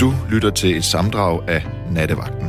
[0.00, 2.46] Du lytter til et samdrag af Nattevagten.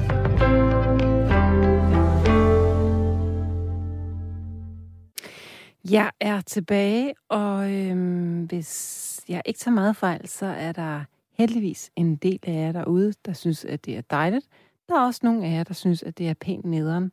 [5.91, 11.03] Jeg er tilbage, og øhm, hvis jeg ikke tager meget fejl, så er der
[11.37, 14.45] heldigvis en del af jer derude, der synes, at det er dejligt.
[14.89, 17.11] Der er også nogle af jer, der synes, at det er pænt nederen.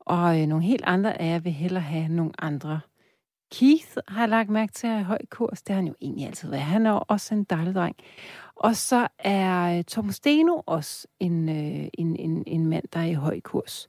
[0.00, 2.80] Og øh, nogle helt andre af jer vil hellere have nogle andre.
[3.52, 5.62] Keith har lagt mærke til at i høj kurs.
[5.62, 6.62] Det har han jo egentlig altid været.
[6.62, 7.96] Han er også en dejlig dreng.
[8.62, 13.04] Og så er øh, Tom Steno også en, øh, en, en, en mand, der er
[13.04, 13.88] i høj kurs.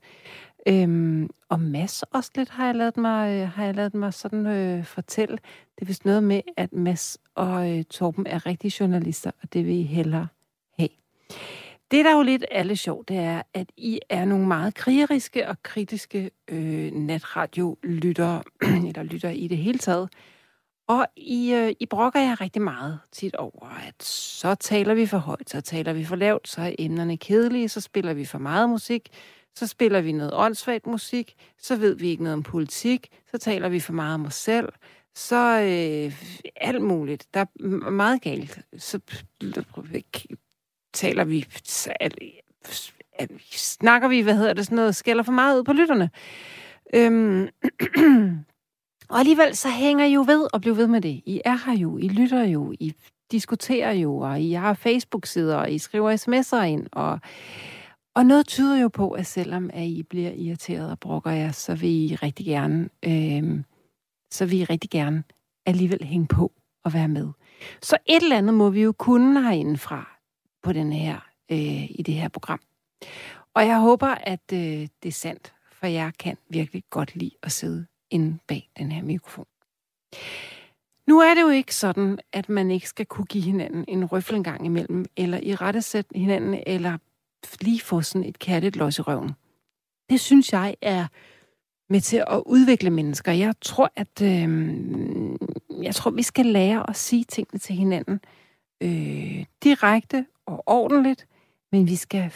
[0.68, 4.46] Øhm, og Mads også lidt har jeg lavet mig, øh, har jeg lavet mig sådan
[4.46, 5.36] øh, fortælle.
[5.76, 9.66] Det er vist noget med, at Mads og øh, Torben er rigtige journalister, og det
[9.66, 10.28] vil I hellere
[10.78, 10.88] have.
[11.90, 15.48] Det, der er jo lidt alle sjovt, det er, at I er nogle meget krigeriske
[15.48, 18.42] og kritiske øh, natradio-lyttere,
[18.88, 20.08] eller lytter i det hele taget.
[20.86, 25.18] Og I, øh, I brokker jer rigtig meget tit over, at så taler vi for
[25.18, 28.68] højt, så taler vi for lavt, så er emnerne kedelige, så spiller vi for meget
[28.68, 29.08] musik,
[29.54, 33.68] så spiller vi noget åndssvagt musik, så ved vi ikke noget om politik, så taler
[33.68, 34.68] vi for meget om os selv,
[35.14, 36.22] så øh,
[36.56, 37.26] alt muligt.
[37.34, 38.60] Der er meget galt.
[38.78, 39.00] Så
[40.92, 41.46] taler vi,
[42.00, 42.18] at,
[43.18, 46.10] at, snakker vi, hvad hedder det, sådan noget, skælder for meget ud på lytterne.
[46.94, 47.48] Øhm,
[49.14, 51.22] og alligevel så hænger I jo ved og bliver ved med det.
[51.26, 52.92] I er her jo, I lytter jo, I
[53.32, 57.20] diskuterer jo, og I har Facebook-sider, og I skriver sms'er ind, og,
[58.14, 61.74] og noget tyder jo på, at selvom at I bliver irriteret og brokker jer, så
[61.74, 63.64] vil I rigtig gerne, øh,
[64.30, 65.24] så vil I rigtig gerne
[65.66, 66.52] alligevel hænge på
[66.84, 67.28] og være med.
[67.82, 70.18] Så et eller andet må vi jo kunne herindefra
[70.62, 71.14] på den her,
[71.50, 72.60] øh, i det her program.
[73.54, 77.52] Og jeg håber, at øh, det er sandt, for jeg kan virkelig godt lide at
[77.52, 79.46] sidde inde bag den her mikrofon.
[81.06, 84.36] Nu er det jo ikke sådan, at man ikke skal kunne give hinanden en røffel
[84.36, 86.98] en gang imellem, eller i rette sæt hinanden, eller
[87.60, 89.32] lige få sådan et kærligt løs i røven.
[90.10, 91.06] Det synes jeg er
[91.88, 93.32] med til at udvikle mennesker.
[93.32, 94.48] Jeg tror, at øh,
[95.82, 98.20] jeg tror, vi skal lære at sige tingene til hinanden
[98.80, 101.26] øh, direkte og ordentligt,
[101.72, 102.30] men vi skal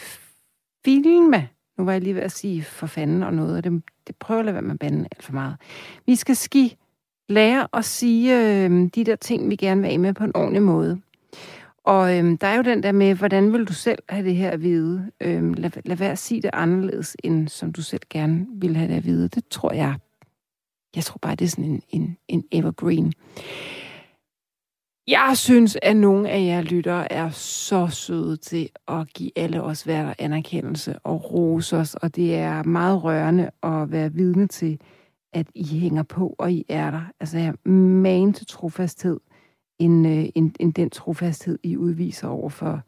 [0.85, 1.49] filme.
[1.79, 4.39] Nu var jeg lige ved at sige for fanden og noget, og det, det prøver
[4.39, 5.57] at lade være med at bande alt for meget.
[6.07, 6.77] Vi skal ski
[7.29, 10.63] lære at sige øh, de der ting, vi gerne vil have med på en ordentlig
[10.63, 11.01] måde.
[11.85, 14.51] Og øh, der er jo den der med, hvordan vil du selv have det her
[14.51, 15.11] at vide?
[15.21, 18.89] Øh, lad, lad være at sige det anderledes, end som du selv gerne vil have
[18.89, 19.29] det at vide.
[19.29, 19.95] Det tror jeg,
[20.97, 23.13] jeg tror bare, det er sådan en, en, en evergreen.
[25.09, 29.87] Jeg synes, at nogle af jer lyttere er så søde til at give alle os
[29.87, 34.81] værter anerkendelse og rose os, og det er meget rørende at være vidne til,
[35.33, 37.03] at I hænger på, og I er der.
[37.21, 39.21] Altså, jeg man til trofasthed,
[39.79, 42.81] end, øh, end, end den trofasthed, I udviser over for,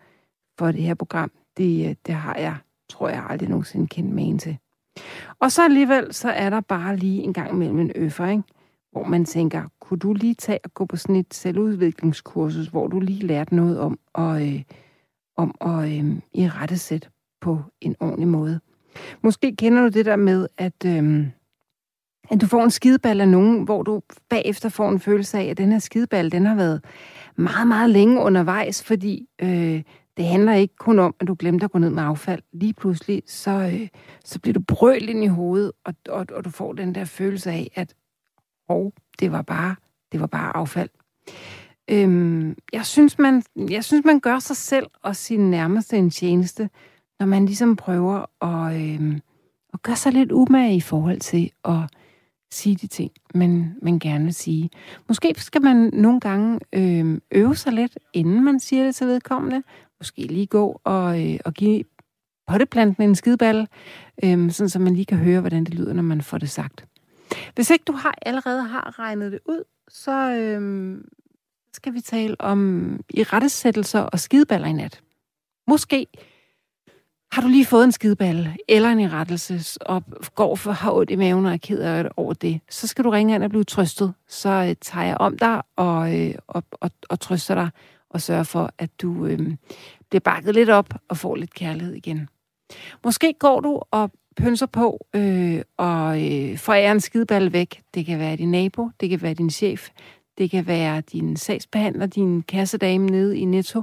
[0.59, 1.31] for det her program.
[1.57, 2.57] Det, øh, det har jeg,
[2.91, 4.59] tror jeg, aldrig nogensinde kendt man til.
[5.39, 8.43] Og så alligevel, så er der bare lige en gang imellem en øffer, ikke?
[8.93, 13.01] hvor man tænker, kunne du lige tage og gå på sådan et selvudviklingskursus, hvor du
[13.01, 14.63] lige lærte noget om at, øh,
[15.37, 17.09] om at øh, i rette sæt
[17.41, 18.61] på en ordentlig måde.
[19.23, 21.27] Måske kender du det der med, at, øh,
[22.31, 25.59] at du får en skideball af nogen, hvor du bagefter får en følelse af, at
[25.59, 26.85] den her skideball, den har været
[27.37, 29.83] meget, meget længe undervejs, fordi øh,
[30.17, 32.43] det handler ikke kun om, at du glemte at gå ned med affald.
[32.53, 33.89] Lige pludselig, så, øh,
[34.25, 37.51] så bliver du brøl ind i hovedet, og, og, og du får den der følelse
[37.51, 37.95] af, at
[38.71, 39.77] og det var bare,
[40.13, 40.91] det var bare affald.
[41.91, 46.71] Øhm, jeg, synes, man, jeg synes, man gør sig selv og sin nærmeste en tjeneste,
[47.21, 49.21] når man ligesom prøver at, øhm,
[49.73, 51.81] at gøre sig lidt umage i forhold til at
[52.53, 54.71] sige de ting, man, man gerne vil sige.
[55.09, 59.63] Måske skal man nogle gange øhm, øve sig lidt, inden man siger det til vedkommende.
[60.01, 61.85] Måske lige gå og, øh, og give
[62.47, 63.69] potteplanten en skideball,
[64.25, 66.87] øhm, sådan så man lige kan høre, hvordan det lyder, når man får det sagt.
[67.55, 71.09] Hvis ikke du har allerede har regnet det ud, så øhm,
[71.73, 75.01] skal vi tale om i rettesættelser og skideballer i nat.
[75.67, 76.07] Måske
[77.33, 80.03] har du lige fået en skideballe eller en irettelse og
[80.35, 83.11] går for har ondt i maven og er ked af over det, så skal du
[83.11, 84.15] ringe ind og blive trøstet.
[84.29, 87.71] Så øh, tager jeg om dig og, øh, og, og, og trøster dig
[88.11, 89.57] og sørger for, at du øh,
[90.11, 92.29] bliver bakket lidt op og får lidt kærlighed igen.
[93.05, 94.11] Måske går du og
[94.41, 97.83] pønser på øh, og øh, forærer en skideball væk.
[97.95, 99.89] Det kan være din nabo, det kan være din chef,
[100.39, 103.83] det kan være din sagsbehandler, din kassedame nede i Netto.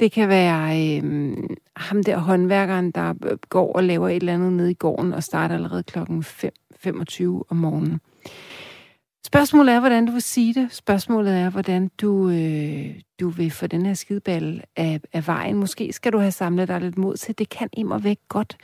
[0.00, 1.36] Det kan være øh,
[1.76, 5.22] ham der håndværkeren, der øh, går og laver et eller andet nede i gården og
[5.22, 8.00] starter allerede klokken 5.25 om morgenen.
[9.26, 10.72] Spørgsmålet er, hvordan du vil sige det.
[10.72, 15.56] Spørgsmålet er, hvordan du, øh, du vil få den her skideball af, af vejen.
[15.56, 17.38] Måske skal du have samlet dig lidt mod til.
[17.38, 18.56] Det kan immer væk godt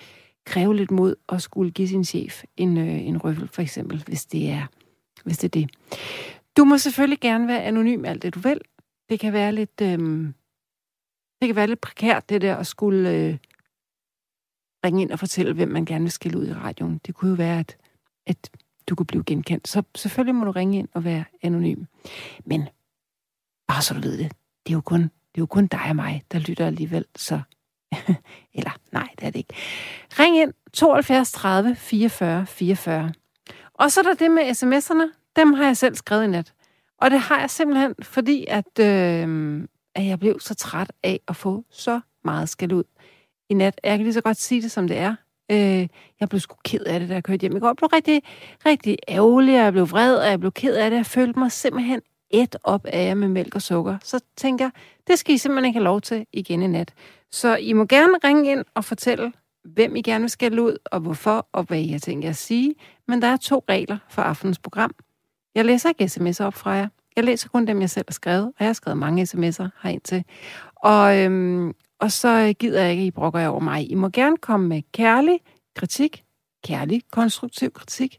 [0.45, 4.27] kræve lidt mod at skulle give sin chef en, øh, en røffel, for eksempel, hvis
[4.27, 4.67] det er
[5.25, 5.71] hvis det er det.
[6.57, 8.61] Du må selvfølgelig gerne være anonym alt det, du vil.
[9.09, 9.99] Det kan være lidt, øh,
[11.41, 13.37] det kan være lidt prekært, det der at skulle øh,
[14.85, 17.01] ringe ind og fortælle, hvem man gerne vil skille ud i radioen.
[17.07, 17.77] Det kunne jo være, at,
[18.27, 18.51] at
[18.89, 19.69] du kunne blive genkendt.
[19.69, 21.85] Så selvfølgelig må du ringe ind og være anonym.
[22.45, 22.69] Men
[23.69, 24.33] bare så du ved det,
[24.67, 27.41] det er jo kun, det er jo kun dig og mig, der lytter alligevel, så...
[28.55, 29.55] Eller, nej, det er det ikke.
[30.19, 33.13] Ring ind 72 30 44 44.
[33.75, 35.33] Og så er der det med sms'erne.
[35.37, 36.53] Dem har jeg selv skrevet i nat.
[36.99, 39.61] Og det har jeg simpelthen, fordi at, øh,
[39.95, 42.85] at jeg blev så træt af at få så meget skæld ud
[43.49, 43.81] i nat.
[43.85, 45.15] Jeg kan lige så godt sige det, som det er.
[45.51, 45.89] Øh,
[46.21, 47.69] jeg blev sgu ked af det, da jeg kørte hjem i går.
[47.69, 48.23] Jeg blev rigtig,
[48.67, 50.97] rigtig ærgerlig, og jeg blev vred, og jeg blev ked af det.
[50.97, 52.01] Jeg følte mig simpelthen
[52.33, 53.99] et op af jer med mælk og sukker.
[54.05, 54.73] Så tænker jeg,
[55.07, 56.95] det skal I simpelthen ikke have lov til igen i nat.
[57.31, 59.33] Så I må gerne ringe ind og fortælle,
[59.65, 62.37] hvem I gerne vil skælde ud, og hvorfor, og hvad I har tænkt jer at
[62.37, 62.75] sige.
[63.09, 64.95] Men der er to regler for aftenens program.
[65.55, 66.89] Jeg læser ikke sms'er op fra jer.
[67.17, 70.01] Jeg læser kun dem, jeg selv har skrevet, og jeg har skrevet mange sms'er herind
[70.01, 70.25] til.
[70.77, 73.91] Og, øhm, og så gider jeg ikke, I brokker jer over mig.
[73.91, 75.41] I må gerne komme med kærlig
[75.77, 76.25] kritik,
[76.65, 78.19] kærlig konstruktiv kritik,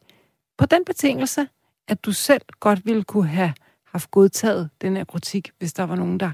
[0.57, 1.47] på den betingelse,
[1.87, 3.53] at du selv godt ville kunne have
[3.93, 6.31] haft godtaget den her kritik, hvis der var nogen, der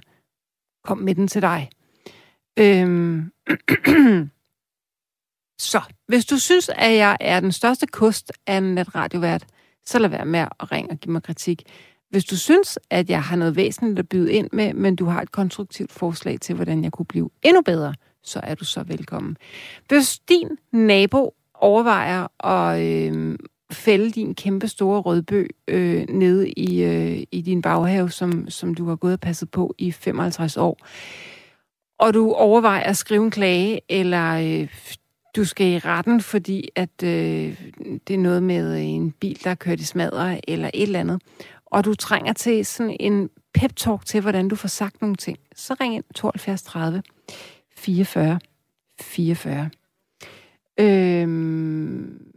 [0.84, 1.70] kom med den til dig.
[2.60, 3.32] Øhm,
[5.72, 9.46] så, hvis du synes, at jeg er den største kost af en netradiovært,
[9.86, 11.64] så lad være med at ringe og give mig kritik.
[12.10, 15.22] Hvis du synes, at jeg har noget væsentligt at byde ind med, men du har
[15.22, 19.38] et konstruktivt forslag til, hvordan jeg kunne blive endnu bedre, så er du så velkommen.
[19.88, 23.38] Hvis din nabo overvejer at øh,
[23.72, 28.88] fælde din kæmpe store rødbø øh, nede i, øh, i din baghave, som, som du
[28.88, 30.78] har gået og passet på i 55 år,
[32.00, 34.68] og du overvejer at skrive en klage, eller øh,
[35.36, 37.62] du skal i retten, fordi at øh,
[38.08, 41.22] det er noget med en bil, der er kørt i smadre, eller et eller andet,
[41.66, 45.76] og du trænger til sådan en pep-talk til, hvordan du får sagt nogle ting, så
[45.82, 47.04] ring ind 72 30
[47.76, 48.40] 44
[49.02, 49.70] 44.
[50.80, 52.29] Øhm,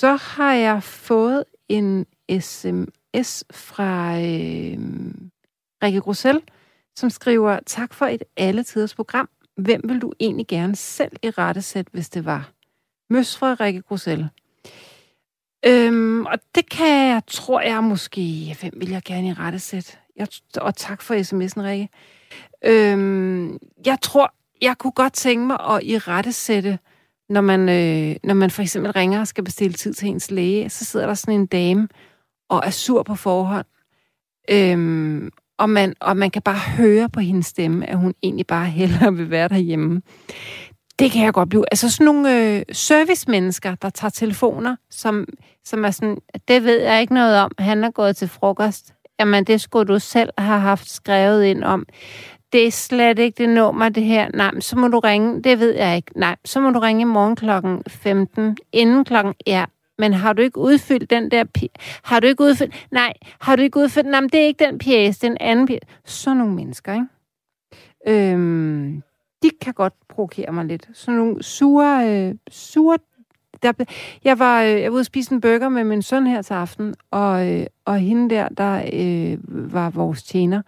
[0.00, 2.06] så har jeg fået en
[2.40, 4.78] sms fra øh,
[5.82, 6.42] Rikke Grussel,
[6.96, 9.28] som skriver, tak for et alle tiders program.
[9.56, 12.50] Hvem vil du egentlig gerne selv i rettesæt, hvis det var?
[13.10, 14.28] Møs fra Rikke Grussel.
[15.66, 19.98] Øhm, og det kan jeg, tror jeg måske, hvem vil jeg gerne i rettesæt?
[20.16, 21.88] Jeg, og tak for sms'en, Rikke.
[22.64, 26.78] Øhm, jeg tror, jeg kunne godt tænke mig at i rettesætte,
[27.28, 30.68] når man, øh, når man for eksempel ringer og skal bestille tid til ens læge,
[30.68, 31.88] så sidder der sådan en dame
[32.48, 33.66] og er sur på forhånd.
[34.50, 38.66] Øhm, og, man, og man kan bare høre på hendes stemme, at hun egentlig bare
[38.66, 40.02] hellere vil være derhjemme.
[40.98, 41.64] Det kan jeg godt blive.
[41.70, 45.26] Altså sådan nogle øh, servicemennesker, der tager telefoner, som,
[45.64, 46.18] som er sådan,
[46.48, 48.94] det ved jeg ikke noget om, han er gået til frokost.
[49.20, 51.86] Jamen, det skulle du selv have haft skrevet ind om.
[52.56, 54.28] Det er slet ikke det nummer, det her.
[54.34, 55.42] Nej, så må du ringe.
[55.42, 56.18] Det ved jeg ikke.
[56.18, 58.56] Nej, så må du ringe i morgen klokken 15.
[58.72, 59.34] Inden klokken...
[59.46, 59.64] Ja,
[59.98, 61.44] men har du ikke udfyldt den der...
[62.04, 62.86] Har du ikke udfyldt...
[62.90, 64.06] Nej, har du ikke udfyldt...
[64.06, 65.86] Nej, men det er ikke den pjæse, det er en anden pjæse.
[66.04, 68.32] Sådan nogle mennesker, ikke?
[68.32, 69.02] Øhm,
[69.42, 70.88] de kan godt provokere mig lidt.
[70.92, 72.08] Sådan nogle sure...
[72.10, 72.98] Øh, sure
[73.62, 73.72] der,
[74.24, 76.54] jeg, var, øh, jeg var ude at spise en burger med min søn her til
[76.54, 79.38] aften, og, øh, og hende der, der øh,
[79.74, 80.62] var vores tjener,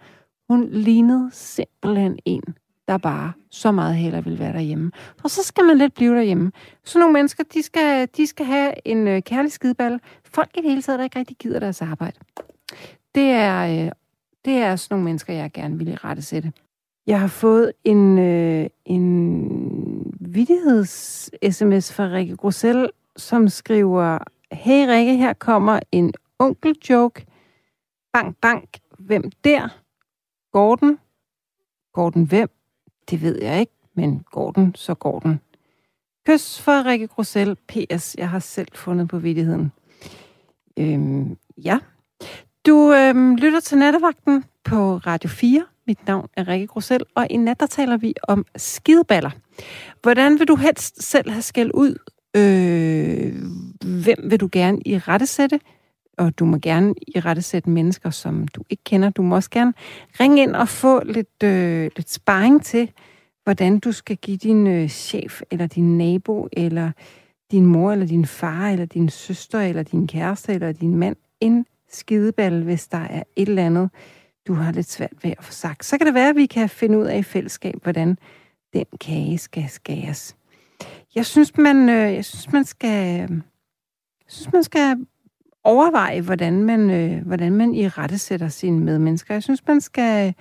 [0.49, 2.43] hun lignede simpelthen en,
[2.87, 4.91] der bare så meget hellere vil være derhjemme.
[5.23, 6.51] Og så skal man lidt blive derhjemme.
[6.83, 9.99] Så nogle mennesker, de skal, de skal have en øh, kærlig skideball.
[10.23, 12.19] Folk i det hele taget, der ikke rigtig gider deres arbejde.
[13.15, 13.91] Det er, øh,
[14.45, 16.53] det er sådan nogle mennesker, jeg gerne vil rette sætte.
[17.07, 24.17] Jeg har fået en, øh, en vidigheds-sms fra Rikke Grussel, som skriver,
[24.51, 27.25] Hey Rikke, her kommer en onkel-joke.
[28.13, 28.77] Bank, bank.
[28.99, 29.79] Hvem der?
[30.51, 30.97] Gordon?
[31.93, 32.49] Gordon hvem?
[33.09, 35.39] Det ved jeg ikke, men Gordon, så Gordon.
[36.27, 37.55] Kys fra Rikke Grussel.
[37.67, 38.15] P.S.
[38.17, 39.71] Jeg har selv fundet på vidigheden.
[40.77, 41.79] Øhm, ja.
[42.65, 45.65] Du øhm, lytter til nattevagten på Radio 4.
[45.87, 49.31] Mit navn er Rikke Grussel, og i nat der taler vi om skideballer.
[50.01, 51.95] Hvordan vil du helst selv have skæld ud?
[52.35, 53.33] Øh,
[54.03, 55.59] hvem vil du gerne i rette sætte?
[56.19, 59.09] Og du må gerne i rette sætte mennesker, som du ikke kender.
[59.09, 59.73] Du må også gerne
[60.19, 62.91] ringe ind og få lidt, øh, lidt sparring til,
[63.43, 66.91] hvordan du skal give din øh, chef, eller din nabo, eller
[67.51, 71.65] din mor, eller din far, eller din søster, eller din kæreste, eller din mand en
[71.89, 73.89] skideball, hvis der er et eller andet,
[74.47, 75.85] du har lidt svært ved at få sagt.
[75.85, 78.17] Så kan det være, at vi kan finde ud af i fællesskab, hvordan
[78.73, 80.35] den kage skal skæres.
[81.15, 83.37] Jeg synes, man, øh, jeg synes, man skal, øh,
[84.25, 84.97] jeg synes, man skal
[85.63, 89.33] overveje, hvordan man, øh, hvordan man i rette sætter sine medmennesker.
[89.33, 90.33] Jeg synes, man skal,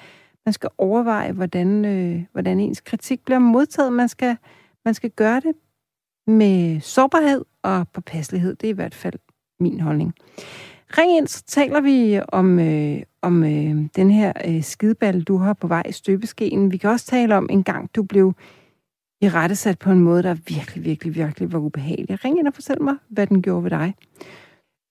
[0.47, 3.93] man skal overveje, hvordan, øh, hvordan ens kritik bliver modtaget.
[3.93, 4.37] Man skal,
[4.85, 5.53] man skal gøre det
[6.27, 8.55] med sårbarhed og påpasselighed.
[8.55, 9.19] Det er i hvert fald
[9.61, 10.15] min holdning.
[10.99, 15.53] Ring ind, så taler vi om, øh, om øh, den her øh, skideball, du har
[15.53, 16.73] på vej i støbeskeen.
[16.73, 18.35] Vi kan også tale om en gang, du blev
[19.21, 22.25] i rettesat på en måde, der virkelig, virkelig, virkelig var ubehagelig.
[22.25, 23.95] Ring ind og fortæl mig, hvad den gjorde ved dig.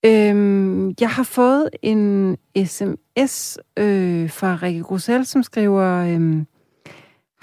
[0.05, 5.83] Øhm, jeg har fået en sms øh, fra Rikke Grussel, som skriver...
[5.83, 6.43] Øh,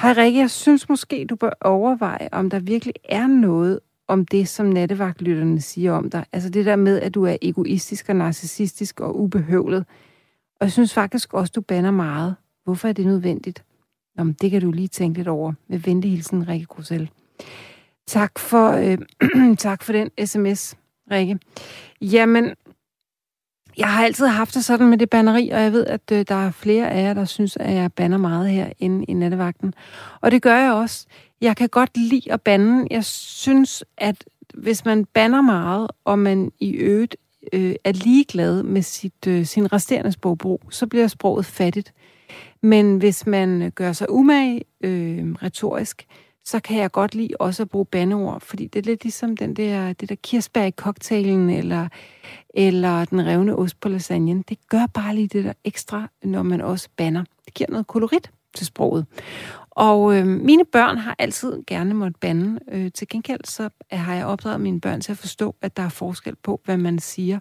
[0.00, 4.49] Hej Rikke, jeg synes måske, du bør overveje, om der virkelig er noget om det,
[4.49, 6.25] som nattevagtlytterne siger om dig.
[6.32, 9.84] Altså det der med, at du er egoistisk og narcissistisk og ubehøvlet.
[10.61, 12.37] Og jeg synes faktisk også, du banner meget.
[12.64, 13.64] Hvorfor er det nødvendigt?
[14.16, 15.52] Nå, det kan du lige tænke lidt over.
[15.68, 17.11] Med venlig hilsen, Rikke Grussel.
[18.06, 18.99] Tak for, øh,
[19.56, 20.76] tak for den sms,
[21.11, 21.38] Rikke.
[22.00, 22.54] Jamen,
[23.78, 26.46] jeg har altid haft det sådan med det banneri, og jeg ved, at øh, der
[26.46, 29.75] er flere af jer, der synes, at jeg banner meget her inde i nattevagten.
[30.20, 31.06] Og det gør jeg også.
[31.40, 32.87] Jeg kan godt lide at bande.
[32.90, 37.16] Jeg synes, at hvis man banner meget, og man i øvrigt
[37.52, 41.92] øh, er ligeglad med sit, øh, sin resterende sprogbrug, så bliver sproget fattigt.
[42.62, 46.06] Men hvis man øh, gør sig umage øh, retorisk,
[46.45, 49.55] så kan jeg godt lide også at bruge bandeord, fordi det er lidt ligesom den
[49.55, 51.89] der, det der kirsebær i cocktailen, eller,
[52.55, 54.43] eller den revne ost på lasagnen.
[54.43, 57.25] Det gør bare lige det der ekstra, når man også banner.
[57.45, 59.07] Det giver noget kolorit til sproget.
[59.71, 62.61] Og øh, mine børn har altid gerne måttet bande.
[62.69, 65.89] Øh, til gengæld så har jeg opdraget mine børn til at forstå, at der er
[65.89, 67.39] forskel på, hvad man siger,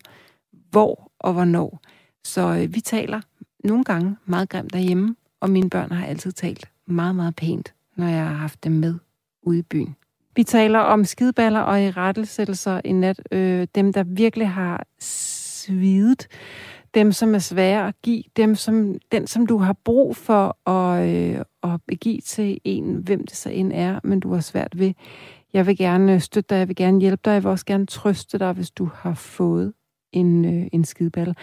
[0.71, 1.79] hvor og hvornår.
[2.23, 3.21] Så øh, vi taler
[3.63, 8.07] nogle gange meget grimt derhjemme, og mine børn har altid talt meget, meget pænt når
[8.07, 8.95] jeg har haft dem med
[9.43, 9.95] ude i byen.
[10.35, 13.21] Vi taler om skideballer og i rettelsættelser i nat.
[13.31, 16.27] Øh, dem, der virkelig har svidet.
[16.93, 18.23] Dem, som er svære at give.
[18.37, 23.27] Dem, som, den, som du har brug for at, øh, at give til en, hvem
[23.27, 24.93] det så end er, men du har svært ved.
[25.53, 28.39] Jeg vil gerne støtte dig, jeg vil gerne hjælpe dig, jeg vil også gerne trøste
[28.39, 29.73] dig, hvis du har fået
[30.13, 31.35] en, øh, en skideball.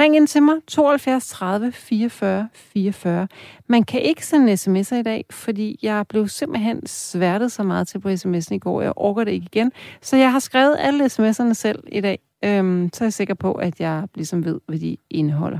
[0.00, 3.28] Ring ind til mig, 72 30 44 44.
[3.66, 8.00] Man kan ikke sende sms'er i dag, fordi jeg blev simpelthen sværtet så meget til
[8.00, 8.82] på sms'en i går.
[8.82, 9.72] Jeg orker det ikke igen.
[10.00, 12.18] Så jeg har skrevet alle sms'erne selv i dag.
[12.44, 15.58] Øhm, så er jeg sikker på, at jeg ligesom ved, hvad de indeholder.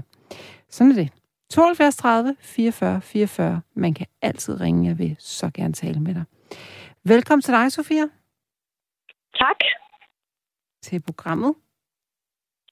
[0.68, 1.10] Sådan er det.
[1.50, 3.60] 72 30 44 44.
[3.74, 6.24] Man kan altid ringe, jeg vil så gerne tale med dig.
[7.04, 8.02] Velkommen til dig, Sofia.
[9.38, 9.56] Tak.
[10.82, 11.54] Til programmet.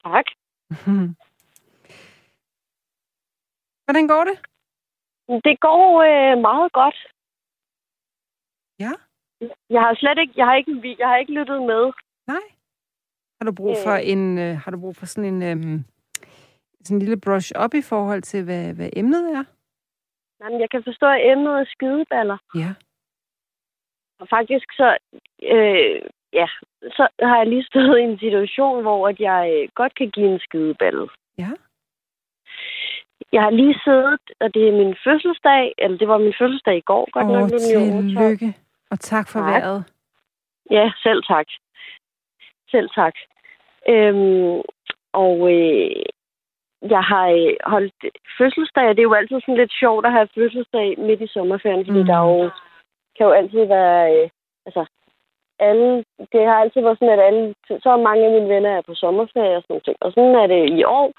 [0.04, 0.24] Tak.
[3.84, 4.36] Hvordan går det?
[5.44, 6.98] Det går øh, meget godt.
[8.78, 8.92] Ja?
[9.70, 11.92] Jeg har slet ikke, jeg har ikke, jeg har ikke lyttet med.
[12.26, 12.44] Nej.
[13.38, 14.08] Har du brug for øh.
[14.12, 15.80] en, øh, har du brug for sådan en, øh,
[16.84, 19.44] sådan en lille brush up i forhold til, hvad, hvad emnet er?
[20.40, 22.38] Nej, jeg kan forstå, at emnet er skideballer.
[22.54, 22.74] Ja.
[24.20, 24.98] Og faktisk så,
[25.42, 26.02] øh,
[26.32, 26.46] ja,
[26.96, 30.32] så har jeg lige stået i en situation, hvor at jeg øh, godt kan give
[30.32, 31.08] en skideballe.
[31.38, 31.50] Ja.
[33.32, 36.88] Jeg har lige siddet, og det er min fødselsdag, eller det var min fødselsdag i
[36.90, 37.08] går.
[37.12, 38.54] Godt Åh, nok, tillykke.
[38.90, 39.48] Og tak for tak.
[39.48, 39.84] vejret.
[40.70, 41.46] Ja, selv tak.
[42.70, 43.14] Selv tak.
[43.88, 44.60] Øhm,
[45.12, 46.02] og øh,
[46.94, 47.94] jeg har øh, holdt
[48.38, 51.86] fødselsdag, og det er jo altid sådan lidt sjovt at have fødselsdag midt i sommerferien,
[51.86, 52.06] fordi mm.
[52.06, 52.50] der jo,
[53.16, 54.22] kan jo altid være...
[54.22, 54.30] Øh,
[54.66, 54.86] altså,
[55.60, 57.54] alle, det har altid været sådan, at alle,
[57.86, 59.96] så mange af mine venner er på sommerferie og sådan noget.
[60.00, 61.12] Og sådan er det i år.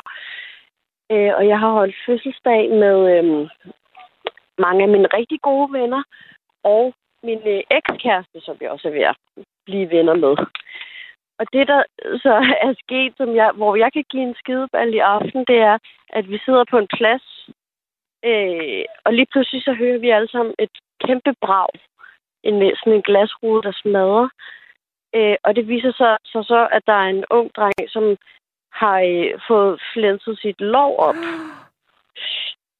[1.12, 3.50] Øh, og jeg har holdt fødselsdag med øh,
[4.65, 6.03] mange af mine rigtig gode venner,
[6.63, 6.93] og
[7.24, 9.17] min øh, ekskæreste, som jeg også er ved at
[9.65, 10.33] blive venner med.
[11.39, 11.83] Og det, der
[12.25, 12.33] så
[12.67, 15.77] er sket, som jeg, hvor jeg kan give en skideball i aften, det er,
[16.10, 17.25] at vi sidder på en plads,
[18.29, 21.74] øh, og lige pludselig så hører vi alle sammen et kæmpe brag
[22.43, 24.29] en, sådan en glasrude, der smadrer.
[25.15, 28.17] Øh, og det viser sig så, så, så, at der er en ung dreng, som
[28.71, 31.15] har øh, fået flænset sit lov op.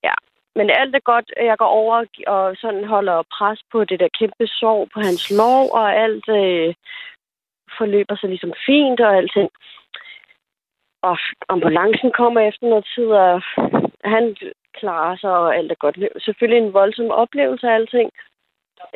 [0.04, 0.14] Ja,
[0.56, 1.34] men alt er godt.
[1.38, 5.70] Jeg går over og sådan holder pres på det der kæmpe sår på hans lov,
[5.74, 6.74] og alt øh,
[7.78, 9.50] forløber sig ligesom fint og alting.
[11.02, 11.18] Og
[11.50, 13.42] ambulancen kommer efter noget tid, og
[14.04, 14.36] han
[14.74, 15.98] klarer sig, og alt er godt.
[16.26, 18.12] Selvfølgelig en voldsom oplevelse af alting.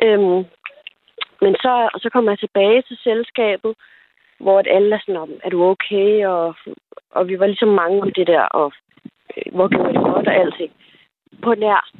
[0.02, 0.44] Øhm,
[1.40, 3.74] men så, og så kommer jeg tilbage til selskabet,
[4.40, 6.26] hvor at alle er sådan om, er du okay?
[6.26, 6.54] Og,
[7.10, 8.72] og vi var ligesom mange om det der, og
[9.36, 10.72] øh, hvor gjorde det godt og alting.
[11.42, 11.90] På nær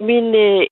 [0.00, 0.66] min øh,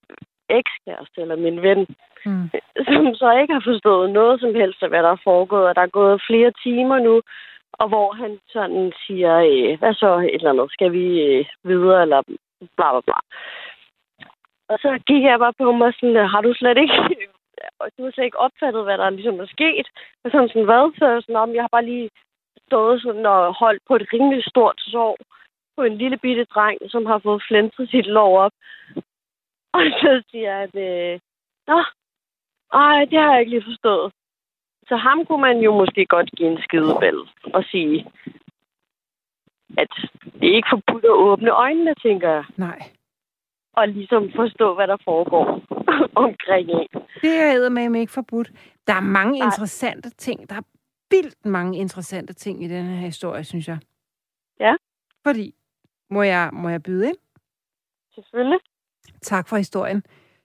[0.49, 1.87] ekskæreste, eller min ven,
[2.27, 2.51] mm.
[2.89, 5.83] som så ikke har forstået noget som helst af, hvad der er foregået, og der
[5.83, 7.23] er gået flere timer nu,
[7.73, 12.03] og hvor han sådan siger, øh, hvad så et eller andet, skal vi øh, videre,
[12.03, 12.23] eller
[12.77, 13.19] bla bla bla.
[14.69, 16.95] Og så gik jeg bare på mig sådan, har du slet ikke,
[17.97, 19.87] du har slet ikke opfattet, hvad der ligesom er sket?
[20.25, 20.85] Og sådan sådan, hvad?
[20.99, 22.11] Så sådan, om jeg har bare lige
[22.67, 25.17] stået sådan og holdt på et rimelig stort sår
[25.77, 28.53] på en lille bitte dreng, som har fået flænset sit lov op.
[29.77, 31.21] Og så siger jeg, at øh,
[31.67, 31.85] Nå,
[32.73, 34.13] ej, det har jeg ikke lige forstået.
[34.89, 37.19] Så ham kunne man jo måske godt give en skidebæl
[37.55, 38.07] og sige,
[39.79, 39.89] at
[40.41, 42.45] det er ikke forbudt at åbne øjnene, tænker jeg.
[42.57, 42.81] Nej.
[43.77, 45.47] Og ligesom forstå, hvad der foregår
[46.27, 46.89] omkring en.
[47.23, 48.53] Det er med ikke forbudt.
[48.87, 49.47] Der er mange Nej.
[49.47, 50.51] interessante ting.
[50.51, 50.63] Der er
[51.11, 53.79] vildt mange interessante ting i den her historie, synes jeg.
[54.61, 54.75] Ja.
[55.27, 55.55] Fordi,
[56.11, 57.17] må jeg, må jeg byde ind?
[58.15, 58.59] Selvfølgelig.
[59.23, 60.03] Tak for historien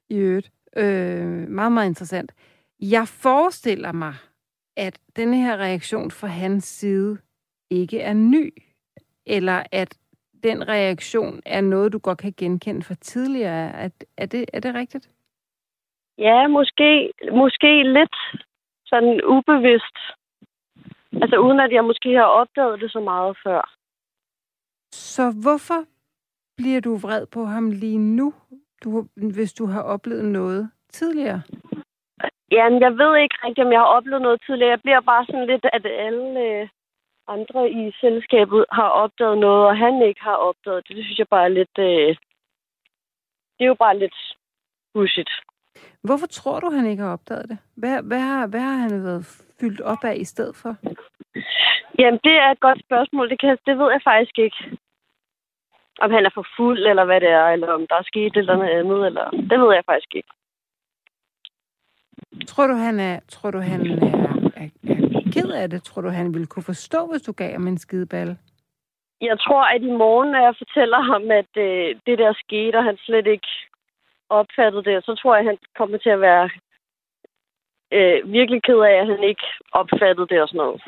[0.09, 0.51] i øvrigt.
[0.77, 2.31] Øh, meget, meget interessant.
[2.79, 4.13] Jeg forestiller mig,
[4.77, 7.17] at denne her reaktion fra hans side
[7.69, 8.53] ikke er ny,
[9.25, 9.97] eller at
[10.43, 13.69] den reaktion er noget, du godt kan genkende fra tidligere.
[13.71, 15.09] Er, er, det, er det rigtigt?
[16.17, 18.15] Ja, måske, måske lidt
[18.85, 19.97] sådan ubevidst.
[21.21, 23.73] Altså uden at jeg måske har opdaget det så meget før.
[24.91, 25.85] Så hvorfor
[26.57, 28.33] bliver du vred på ham lige nu,
[28.83, 28.89] du,
[29.35, 31.41] hvis du har oplevet noget tidligere?
[32.51, 34.69] Ja, jeg ved ikke rigtigt, om jeg har oplevet noget tidligere.
[34.69, 36.67] Jeg bliver bare sådan lidt, at alle øh,
[37.35, 40.95] andre i selskabet har opdaget noget, og han ikke har opdaget det.
[40.95, 41.75] Det synes jeg bare er lidt...
[41.77, 42.15] Øh,
[43.55, 44.19] det er jo bare lidt
[44.93, 45.29] bullshit.
[46.03, 47.57] Hvorfor tror du, han ikke har opdaget det?
[47.75, 49.25] Hvad, hvad, har, hvad har han været
[49.59, 50.75] fyldt op af i stedet for?
[51.99, 53.29] Jamen, det er et godt spørgsmål.
[53.29, 54.57] Det, kan, det ved jeg faktisk ikke.
[56.01, 58.37] Om han er for fuld, eller hvad det er, eller om der er sket et
[58.37, 59.29] eller andet, eller...
[59.29, 60.31] Det ved jeg faktisk ikke.
[62.47, 63.95] Tror du, han er, tror du, han er,
[64.55, 64.98] er, er
[65.33, 65.83] ked af det?
[65.83, 68.37] Tror du, han ville kunne forstå, hvis du gav ham en skideballe?
[69.21, 72.83] Jeg tror, at i morgen, når jeg fortæller ham, at øh, det der skete, og
[72.83, 73.47] han slet ikke
[74.29, 76.49] opfattede det, så tror jeg, at han kommer til at være
[77.93, 80.81] øh, virkelig ked af, at han ikke opfattede det og sådan noget.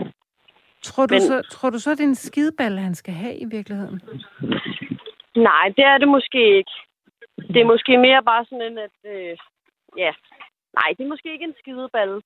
[0.82, 3.36] Tror du, Men, så, tror du så, at det er en skideballe, han skal have
[3.36, 4.02] i virkeligheden?
[5.36, 6.72] Nej, det er det måske ikke.
[7.54, 8.98] Det er måske mere bare sådan en, at...
[9.06, 9.38] Øh,
[9.98, 10.12] ja,
[10.80, 12.22] nej, det er måske ikke en skideballe.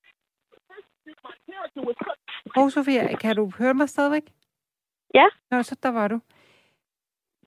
[2.57, 4.33] Åh, oh, Sofia, kan du høre mig stadigvæk?
[5.13, 5.25] Ja.
[5.51, 6.19] Nå, så der var du.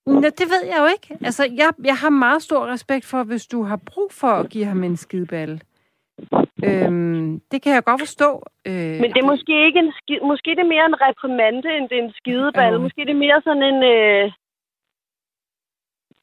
[0.06, 1.24] Nå, det ved jeg jo ikke.
[1.24, 4.64] Altså, jeg, jeg har meget stor respekt for, hvis du har brug for at give
[4.64, 5.60] ham en skideballe.
[6.64, 8.42] Øhm, det kan jeg godt forstå.
[8.66, 11.88] Øh, Men det er måske ikke en skid, måske det er mere en reprimande, end
[11.88, 12.76] det er en skideballe.
[12.76, 12.82] Øh.
[12.82, 13.82] Måske det er mere sådan en...
[13.82, 14.32] Øh,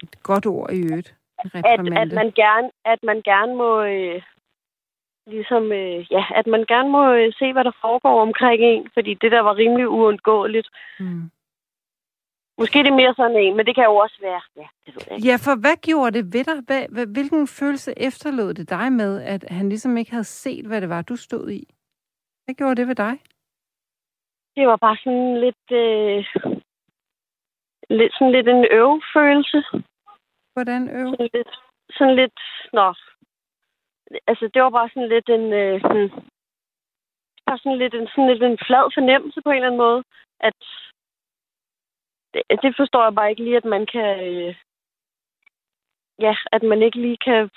[0.03, 1.15] Et godt ord i øvrigt.
[1.39, 3.83] At, at, man gerne, at man gerne må...
[3.83, 4.21] Øh,
[5.27, 9.13] ligesom, øh, ja, at man gerne må øh, se, hvad der foregår omkring en, fordi
[9.13, 10.69] det der var rimelig uundgåeligt.
[10.99, 11.31] Mm.
[12.57, 14.41] Måske det er mere sådan en, men det kan jo også være.
[14.55, 15.27] Ja, det ved jeg ikke.
[15.27, 16.57] ja for hvad gjorde det ved dig?
[16.67, 20.89] Hvad, hvilken følelse efterlod det dig med, at han ligesom ikke havde set, hvad det
[20.89, 21.63] var, du stod i?
[22.45, 23.19] Hvad gjorde det ved dig?
[24.55, 25.65] Det var bare sådan lidt...
[25.71, 26.25] Øh,
[27.89, 29.63] lidt sådan lidt en øvefølelse.
[30.53, 31.11] Hvordan øve?
[31.11, 31.51] Sådan lidt,
[31.91, 32.39] sådan lidt...
[32.73, 32.93] Nå.
[34.27, 35.53] Altså, det var bare sådan lidt en...
[35.53, 36.09] Øh, sådan,
[37.45, 40.03] bare sådan lidt en, sådan lidt en flad fornemmelse på en eller anden måde,
[40.39, 40.59] at
[42.33, 44.09] det, det forstår jeg bare ikke lige, at man kan...
[44.29, 44.55] Øh,
[46.19, 47.49] ja, at man ikke lige kan...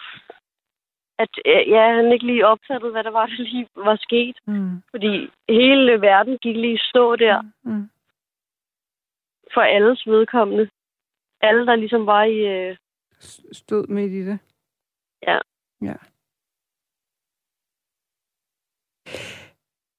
[1.18, 4.36] At øh, ja, han ikke lige opfattede, hvad der var, der lige var sket.
[4.46, 4.82] Mm.
[4.90, 7.42] Fordi hele verden gik lige stå der.
[7.42, 7.72] Mm.
[7.72, 7.90] mm.
[9.54, 10.70] For alles vedkommende.
[11.40, 12.38] Alle, der ligesom var i...
[12.38, 12.76] Øh...
[13.52, 14.38] Stod midt i det.
[15.22, 15.38] Ja.
[15.82, 15.94] Ja.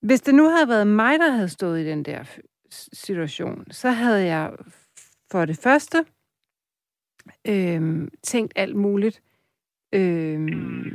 [0.01, 2.23] Hvis det nu havde været mig, der havde stået i den der
[2.93, 4.51] situation, så havde jeg
[5.31, 6.05] for det første
[7.47, 9.21] øh, tænkt alt muligt.
[9.93, 10.47] Øh,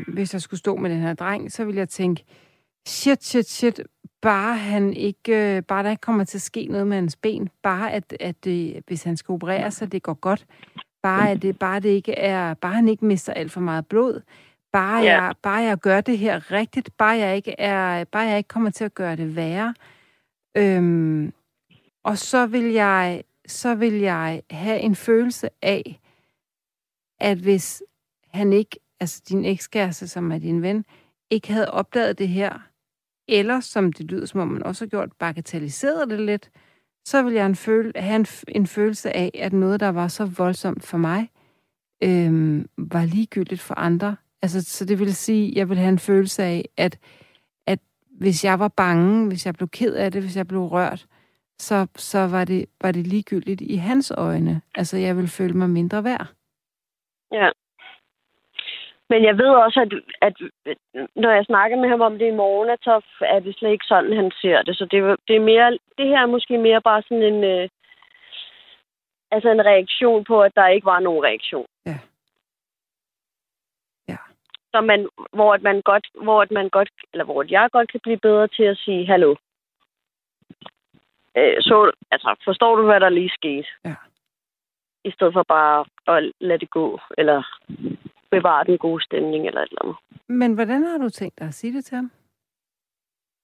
[0.08, 2.24] hvis jeg skulle stå med den her dreng, så ville jeg tænke,
[2.86, 3.80] shit, shit, shit,
[4.22, 7.48] bare han ikke, øh, bare der ikke kommer til at ske noget med hans ben,
[7.62, 10.46] bare at, at det, hvis han skal operere sig, det går godt,
[11.02, 14.20] bare at det, bare det ikke er, bare han ikke mister alt for meget blod,
[14.74, 15.22] bare, ja.
[15.22, 18.70] jeg, bare jeg gør det her rigtigt, bare jeg ikke er, bare jeg ikke kommer
[18.70, 19.74] til at gøre det værre.
[20.56, 21.32] Øhm,
[22.04, 26.00] og så vil jeg, så vil jeg have en følelse af,
[27.20, 27.82] at hvis
[28.28, 30.84] han ikke, altså din ekskæreste, som er din ven,
[31.30, 32.58] ikke havde opdaget det her,
[33.28, 36.50] eller som det lyder, som om man også har gjort, bagatelliseret det lidt,
[37.04, 40.24] så vil jeg en føle, have en, en følelse af, at noget, der var så
[40.24, 41.30] voldsomt for mig,
[42.02, 44.16] øhm, var ligegyldigt for andre.
[44.44, 46.98] Altså, så det vil sige, jeg vil have en følelse af, at,
[47.66, 47.78] at
[48.20, 51.06] hvis jeg var bange, hvis jeg blev ked af det, hvis jeg blev rørt,
[51.58, 54.60] så, så var, det, var det ligegyldigt i hans øjne.
[54.74, 56.26] Altså, jeg vil føle mig mindre værd.
[57.32, 57.50] Ja.
[59.10, 59.92] Men jeg ved også, at,
[60.28, 60.36] at
[61.16, 63.84] når jeg snakker med ham om det i morgen, at så er det slet ikke
[63.88, 64.76] sådan, han ser det.
[64.76, 67.68] Så det, det, er mere, det her er måske mere bare sådan en, øh,
[69.30, 71.66] altså en reaktion på, at der ikke var nogen reaktion.
[71.86, 71.98] Ja.
[74.74, 78.00] Så man, hvor, at man godt, hvor, at man godt, eller hvor jeg godt kan
[78.02, 79.34] blive bedre til at sige, hallo.
[81.36, 83.68] Øh, så, altså, forstår du, hvad der lige skete?
[83.84, 83.96] Ja.
[85.04, 87.42] I stedet for bare at lade det gå, eller
[88.30, 89.96] bevare den gode stemning eller et eller andet.
[90.28, 92.10] Men hvordan har du tænkt dig at sige det til ham?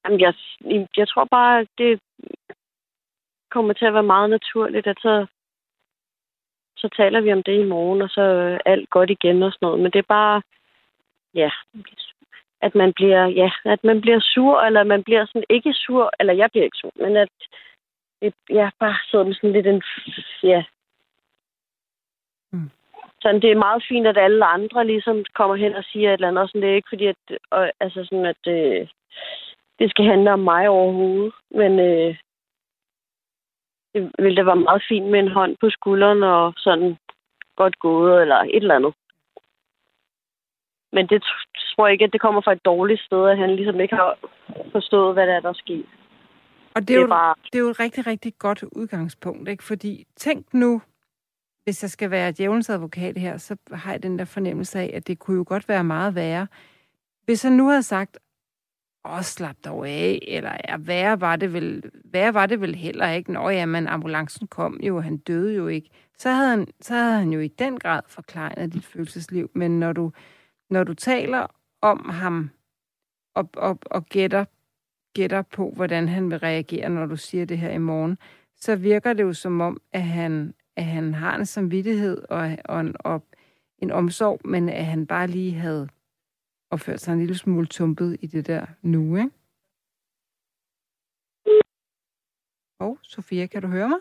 [0.04, 0.34] Jamen, jeg,
[0.96, 2.00] jeg tror bare, det
[3.50, 5.26] kommer til at være meget naturligt, at så,
[6.76, 8.22] så taler vi om det i morgen, og så
[8.64, 9.80] alt godt igen og sådan noget.
[9.80, 10.42] Men det er bare,
[11.34, 11.50] ja,
[12.60, 16.32] at man bliver, ja, at man bliver sur, eller man bliver sådan ikke sur, eller
[16.32, 17.28] jeg bliver ikke sur, men at
[18.50, 19.82] jeg bare sidder med sådan lidt en,
[20.42, 20.64] ja,
[23.22, 26.28] sådan, det er meget fint, at alle andre ligesom kommer hen og siger et eller
[26.28, 26.42] andet.
[26.42, 27.16] Og sådan, det er ikke fordi, at,
[27.50, 28.88] og, altså sådan, at øh,
[29.78, 31.32] det skal handle om mig overhovedet.
[31.50, 32.16] Men øh,
[33.94, 36.96] det ville da være meget fint med en hånd på skulderen og sådan
[37.56, 38.94] godt gået eller et eller andet.
[40.92, 41.22] Men det
[41.74, 44.18] tror jeg ikke, at det kommer fra et dårligt sted, at han ligesom ikke har
[44.72, 45.83] forstået, hvad der er, der sker.
[46.74, 47.35] Og det er, det er, jo, bare...
[47.53, 49.64] det er jo et rigtig, rigtig godt udgangspunkt, ikke?
[49.64, 50.83] Fordi tænk nu,
[51.64, 55.07] hvis jeg skal være djævelens advokat her, så har jeg den der fornemmelse af, at
[55.07, 56.46] det kunne jo godt være meget værre.
[57.24, 58.18] Hvis han nu havde sagt,
[59.05, 63.11] åh, slap dog af, eller ja, værre var det vel, værre var det vel heller
[63.11, 63.33] ikke.
[63.33, 65.90] Nå ja, men ambulancen kom jo, han døde jo ikke.
[66.18, 69.50] Så havde han, så havde han jo i den grad forklaret dit følelsesliv.
[69.55, 70.12] Men når du,
[70.70, 71.46] når du taler
[71.80, 72.50] om ham,
[73.35, 74.44] og, og, og gætter,
[75.14, 78.18] gætter på, hvordan han vil reagere, når du siger det her i morgen,
[78.56, 82.80] så virker det jo som om, at han at han har en samvittighed og, og,
[82.80, 83.26] en, og
[83.78, 85.88] en omsorg, men at han bare lige havde
[86.70, 89.30] opført sig en lille smule tumpet i det der nu, ikke?
[92.80, 93.98] Åh, oh, Sofia, kan du høre mig?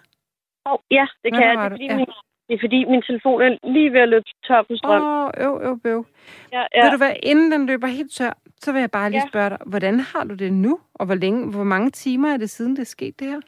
[0.66, 1.58] Åh, oh, ja, det kan jeg.
[1.58, 1.96] Det er, fordi ja.
[1.96, 2.08] min,
[2.50, 5.02] det er fordi min telefon er lige ved at løbe tør på strøm.
[5.02, 6.06] Åh, oh, øv, øv, bøv.
[6.52, 6.84] Ja, ja.
[6.84, 9.28] Ved du hvad, inden den løber helt tør, så vil jeg bare lige ja.
[9.28, 10.80] spørge dig, hvordan har du det nu?
[10.94, 13.42] Og hvor, længe, hvor mange timer er det siden, det er sket det her?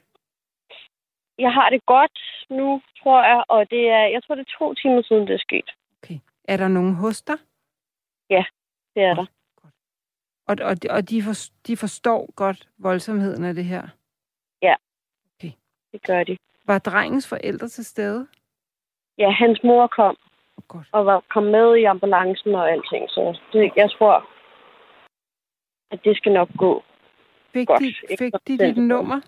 [1.41, 2.17] jeg har det godt
[2.49, 5.45] nu, tror jeg, og det er, jeg tror, det er to timer siden, det er
[5.47, 5.69] sket.
[6.03, 6.19] Okay.
[6.43, 7.37] Er der nogen hos dig?
[8.29, 8.43] Ja,
[8.95, 9.25] det er der.
[10.47, 11.33] Og, og, og de, for,
[11.67, 13.87] de forstår godt voldsomheden af det her?
[14.61, 14.75] Ja,
[15.35, 15.51] okay.
[15.91, 16.37] det gør de.
[16.65, 18.27] Var drengens forældre til stede?
[19.21, 20.15] Ja, hans mor kom.
[20.67, 20.88] Godt.
[20.91, 24.15] Og var, kom med i ambulancen og alting, så det, jeg tror,
[25.91, 26.84] at det skal nok gå
[27.53, 27.81] Fik godt.
[27.81, 29.21] De, fik de dit nummer?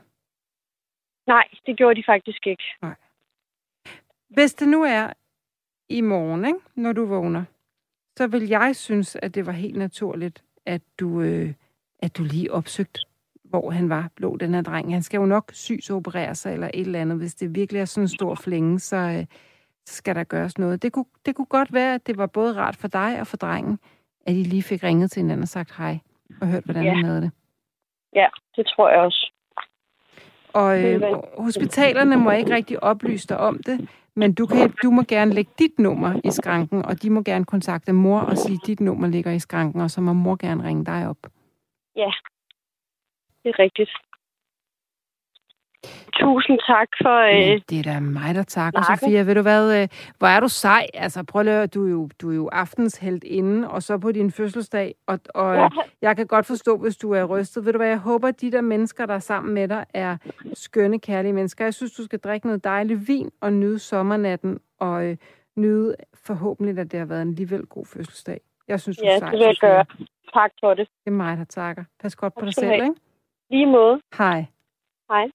[1.28, 2.64] Nej, det gjorde de faktisk ikke.
[2.82, 2.96] Nej.
[4.30, 5.14] Hvis det nu er
[5.90, 7.44] i morgen, ikke, når du vågner,
[8.18, 11.54] så vil jeg synes, at det var helt naturligt, at du, øh,
[12.00, 13.00] at du lige opsøgte,
[13.44, 14.94] hvor han var, blå den her dreng.
[14.94, 17.18] Han skal jo nok syes operere sig eller et eller andet.
[17.18, 19.28] Hvis det virkelig er sådan en stor flænge, så, øh, så
[19.86, 20.82] skal der gøres noget.
[20.82, 23.38] Det kunne, det kunne godt være, at det var både rart for dig og for
[23.38, 23.80] drengen,
[24.26, 26.00] at I lige fik ringet til hinanden og sagt hej
[26.42, 26.94] og hørt, hvordan ja.
[26.94, 27.32] han havde det.
[28.16, 29.32] Ja, det tror jeg også.
[30.54, 31.02] Og øh,
[31.38, 35.52] hospitalerne må ikke rigtig oplyse dig om det, men du, kan, du må gerne lægge
[35.60, 39.08] dit nummer i skranken, og de må gerne kontakte mor og sige, at dit nummer
[39.08, 41.18] ligger i skranken, og så må mor gerne ringe dig op.
[41.96, 42.12] Ja,
[43.44, 43.92] det er rigtigt.
[46.14, 47.20] Tusind tak for...
[47.20, 49.08] Øh, ja, det er da mig, der takker, snakken.
[49.08, 49.22] Sofia.
[49.22, 50.88] Ved du hvad, øh, hvor er du sej?
[50.94, 53.98] Altså, prøv at høre, du er jo, du er jo aftens helt inde, og så
[53.98, 55.68] på din fødselsdag, og, og ja.
[56.02, 57.66] jeg kan godt forstå, hvis du er rystet.
[57.66, 60.18] Ved du hvad, jeg håber, at de der mennesker, der er sammen med dig, er
[60.54, 61.66] skønne, kærlige mennesker.
[61.66, 65.18] Jeg synes, du skal drikke noget dejligt vin og nyde sommernatten, og øh,
[65.56, 68.42] nyde forhåbentlig, at det har været en alligevel god fødselsdag.
[68.68, 69.86] Jeg synes, du ja, er sej, det vil jeg gøre.
[70.34, 70.88] Tak for det.
[71.06, 71.84] Det er mig, der takker.
[72.02, 72.94] Pas godt tak på dig selv, ikke?
[73.50, 74.00] Lige måde.
[74.18, 74.46] Hej.
[75.10, 75.26] Hej.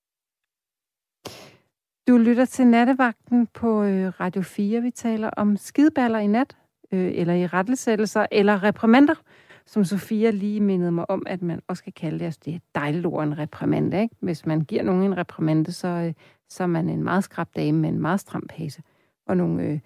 [2.08, 4.82] Du lytter til nattevagten på øh, Radio 4.
[4.82, 6.56] Vi taler om skideballer i nat,
[6.92, 9.14] øh, eller i rettelsættelser, eller reprimander,
[9.66, 12.24] som Sofia lige mindede mig om, at man også kan kalde det.
[12.24, 14.02] Altså, det er et dejligt ord, en reprimande.
[14.02, 14.16] Ikke?
[14.20, 16.14] Hvis man giver nogen en reprimande, så, øh,
[16.48, 18.82] så er man en meget skrab dame med en meget stram pase.
[19.26, 19.80] Og nogle øh,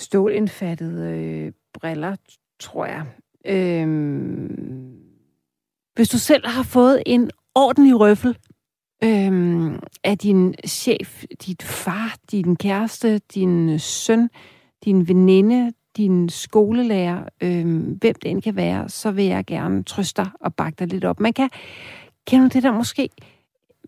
[0.00, 2.16] stålindfattede øh, briller,
[2.60, 3.06] tror jeg.
[3.46, 3.88] Øh,
[5.94, 8.38] hvis du selv har fået en ordentlig røffel
[9.04, 14.30] øhm, af din chef, dit far, din kæreste, din søn,
[14.84, 20.22] din veninde, din skolelærer, øhm, hvem det end kan være, så vil jeg gerne trøste
[20.22, 21.20] dig og bakke dig lidt op.
[21.20, 21.50] Man kan,
[22.26, 23.08] kende det der måske,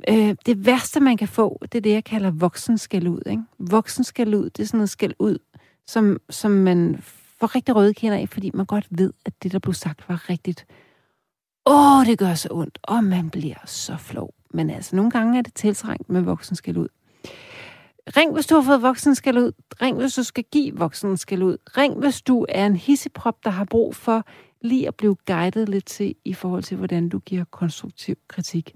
[0.08, 3.22] øh, det værste man kan få, det er det, jeg kalder voksen skal ud.
[3.26, 3.42] Ikke?
[3.58, 5.38] Voksen skal ud, det er sådan noget skal ud,
[5.86, 6.98] som, som man
[7.40, 10.30] får rigtig røde kender af, fordi man godt ved, at det, der blev sagt, var
[10.30, 10.66] rigtigt.
[11.66, 14.34] Åh, oh, det gør så ondt, og man bliver så flov.
[14.54, 16.88] Men altså, nogle gange er det tiltrængt med voksen skal ud.
[18.16, 19.52] Ring, hvis du har fået voksen skal ud.
[19.82, 21.56] Ring, hvis du skal give voksen skal ud.
[21.76, 24.26] Ring, hvis du er en hisseprop, der har brug for
[24.60, 28.74] lige at blive guidet lidt til i forhold til, hvordan du giver konstruktiv kritik.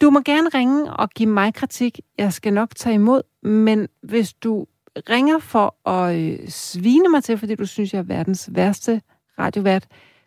[0.00, 2.00] Du må gerne ringe og give mig kritik.
[2.18, 4.66] Jeg skal nok tage imod, men hvis du
[5.10, 9.02] ringer for at øh, svine mig til, fordi du synes, jeg er verdens værste
[9.38, 9.86] radiovært,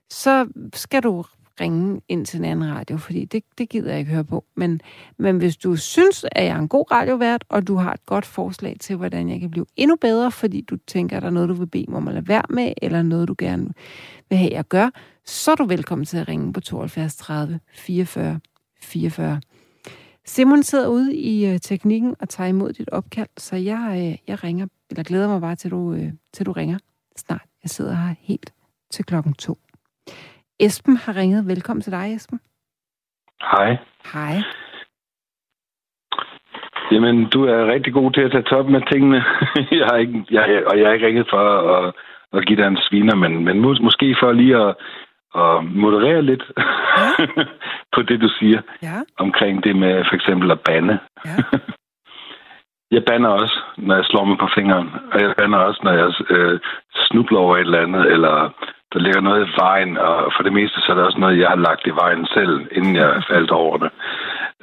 [0.10, 1.26] så skal du
[1.62, 4.46] ringe ind til en anden radio, fordi det, det gider jeg ikke høre på.
[4.56, 4.82] Men,
[5.18, 8.26] men hvis du synes, at jeg er en god radiovært, og du har et godt
[8.26, 11.50] forslag til, hvordan jeg kan blive endnu bedre, fordi du tænker, at der er noget,
[11.50, 13.68] du vil bede mig om at lade være med, eller noget, du gerne
[14.30, 14.90] vil have, jeg gør,
[15.26, 18.40] så er du velkommen til at ringe på 72 30 44
[18.82, 19.42] 44.
[20.26, 24.44] Simon sidder ude i øh, teknikken og tager imod dit opkald, så jeg, øh, jeg
[24.44, 26.78] ringer, eller glæder mig bare til, du, øh, til du ringer
[27.16, 27.46] snart.
[27.64, 28.54] Jeg sidder her helt
[28.92, 29.58] til klokken to.
[30.60, 31.48] Esben har ringet.
[31.48, 32.40] Velkommen til dig, Esben.
[33.42, 33.78] Hej.
[34.14, 34.36] Hej.
[36.92, 39.24] Jamen, du er rigtig god til at tage top med tingene.
[39.80, 41.44] jeg har ikke, jeg, og jeg har ikke ringet for
[41.78, 41.94] at,
[42.34, 44.76] at give dig en sviner, men, men mås, måske for lige at,
[45.36, 46.44] at moderere lidt
[46.98, 47.26] ja.
[47.96, 48.98] på det, du siger ja.
[49.18, 51.00] omkring det med for eksempel at bande.
[51.26, 51.36] Ja.
[52.96, 56.14] jeg bander også, når jeg slår mig på fingeren, og jeg bander også, når jeg
[56.30, 56.60] øh,
[57.08, 58.54] snubler over et eller andet, eller
[58.94, 61.50] der ligger noget i vejen, og for det meste så er det også noget, jeg
[61.50, 63.92] har lagt i vejen selv, inden jeg faldt over det.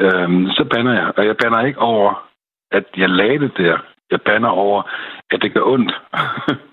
[0.01, 2.29] Øhm, så banner jeg, og jeg banner ikke over,
[2.71, 3.79] at jeg lagde det der.
[4.11, 4.83] Jeg banner over,
[5.31, 5.93] at det gør ondt.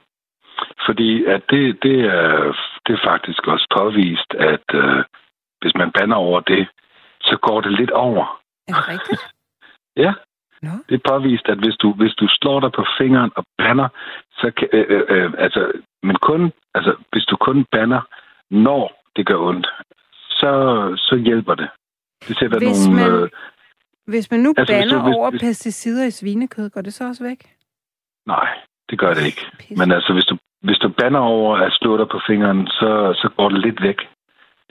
[0.86, 5.04] Fordi at det, det, er, det er faktisk også påvist, at øh,
[5.62, 6.68] hvis man banner over det,
[7.22, 8.40] så går det lidt over.
[8.68, 9.34] Er det rigtigt?
[10.04, 10.14] ja.
[10.62, 10.72] No.
[10.90, 13.88] Det er påvist, at hvis du, hvis du slår dig på fingeren og banner,
[14.32, 15.72] så kan, øh, øh, øh, altså,
[16.04, 18.02] men kun, altså, hvis du kun banner,
[18.52, 19.68] når det gør ondt,
[20.30, 20.52] så,
[20.98, 21.70] så hjælper det.
[22.28, 23.12] Det sætter hvis nogle...
[23.12, 23.30] Man, øh,
[24.08, 26.94] hvis man nu altså, hvis banner du- hvis- over hvis- pesticider i svinekød, går det
[26.94, 27.42] så også væk?
[28.26, 28.48] nej,
[28.90, 29.42] det gør det ikke.
[29.60, 29.76] Pisse.
[29.78, 33.30] Men altså, hvis du, hvis du banner over at slå dig på fingeren, så, så
[33.38, 33.98] går det lidt væk.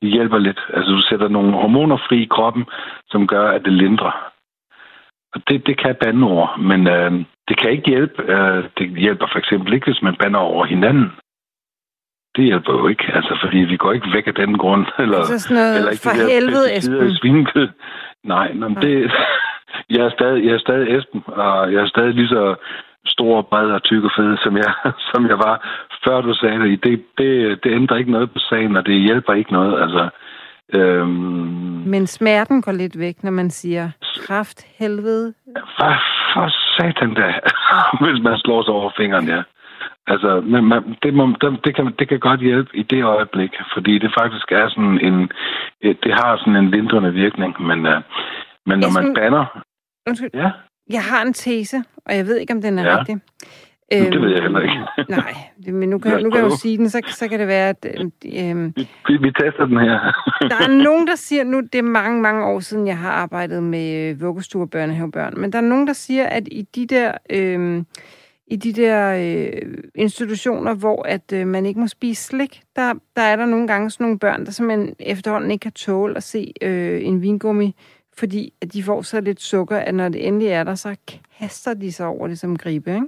[0.00, 0.61] Det hjælper lidt.
[0.74, 2.64] Altså, du sætter nogle hormoner fri i kroppen,
[3.09, 4.29] som gør, at det lindrer.
[5.34, 7.12] Og det, det kan bandeord, men øh,
[7.48, 8.22] det kan ikke hjælpe.
[8.32, 11.12] Øh, det hjælper for eksempel ikke, hvis man bander over hinanden.
[12.36, 14.86] Det hjælper jo ikke, altså, fordi vi går ikke væk af den grund.
[15.04, 17.14] Eller, Altså sådan noget, eller ikke for de helvede, Esben.
[17.14, 17.68] svinekød.
[18.24, 19.12] Nej, nå, men det,
[19.94, 22.54] jeg, er stadig, jeg er stadig Esben, og jeg er stadig lige så
[23.06, 24.72] stor, bred og tyk og fed, som jeg,
[25.12, 25.56] som jeg var,
[26.04, 26.84] før du sagde det.
[26.84, 27.64] Det, det.
[27.64, 29.82] det ændrer ikke noget på sagen, og det hjælper ikke noget.
[29.82, 30.08] Altså,
[30.72, 31.09] øhm,
[31.87, 33.90] Men smerten går lidt væk, når man siger
[34.26, 35.35] kraft, helvede.
[35.78, 35.94] hvad
[36.35, 37.35] for satan da,
[38.02, 39.42] hvis man slår sig over fingeren, ja.
[40.06, 43.98] Altså, men man, det, må, det, kan, det kan godt hjælpe i det øjeblik, fordi
[43.98, 45.30] det faktisk er sådan en,
[45.80, 47.92] et- det har sådan en lindrende virkning, men, uh,
[48.66, 49.44] men når man Esben- banner,
[50.09, 50.50] Undskyld, ja,
[50.90, 52.98] jeg har en tese, og jeg ved ikke, om den er Ja.
[52.98, 53.16] rigtig.
[53.92, 54.74] Men det ved jeg heller ikke.
[55.16, 55.35] nej,
[55.72, 57.87] men nu kan, nu kan jeg jo sige den, så, så kan det være, at
[57.87, 59.98] øh, øh, vi, vi tester den her.
[60.50, 63.62] der er nogen, der siger, nu det er mange, mange år siden, jeg har arbejdet
[63.62, 67.12] med øh, vuggestuer og børnehavebørn, men der er nogen, der siger, at i de der,
[67.31, 67.83] øh,
[68.46, 73.22] i de der øh, institutioner, hvor at øh, man ikke må spise slik, der, der
[73.22, 76.53] er der nogle gange sådan nogle børn, der simpelthen efterhånden ikke kan tåle at se
[76.62, 77.74] øh, en vingummi,
[78.18, 80.96] fordi at de får så lidt sukker, at når det endelig er der, så
[81.38, 83.07] kaster de sig over det som gribe, ikke?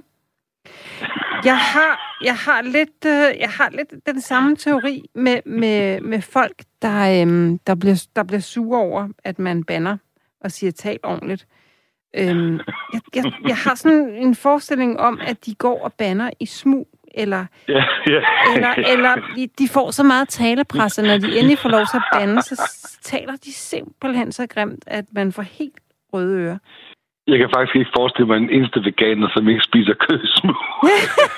[1.45, 6.21] Jeg har, jeg har lidt, øh, jeg har lidt den samme teori med, med, med
[6.21, 9.97] folk, der, øhm, der, bliver, der bliver sure over, at man banner
[10.41, 11.47] og siger tal ordentligt.
[12.15, 12.59] Øhm,
[12.93, 16.87] jeg, jeg, jeg har sådan en forestilling om, at de går og banner i smug,
[17.13, 18.21] eller, ja, ja.
[18.55, 21.97] eller, eller de, de får så meget talepres, at når de endelig får lov til
[21.97, 22.61] at bande, så
[23.01, 25.79] taler de simpelthen så grimt, at man får helt
[26.13, 26.57] røde ører.
[27.27, 30.57] Jeg kan faktisk ikke forestille mig en eneste veganer, som ikke spiser kød i smug.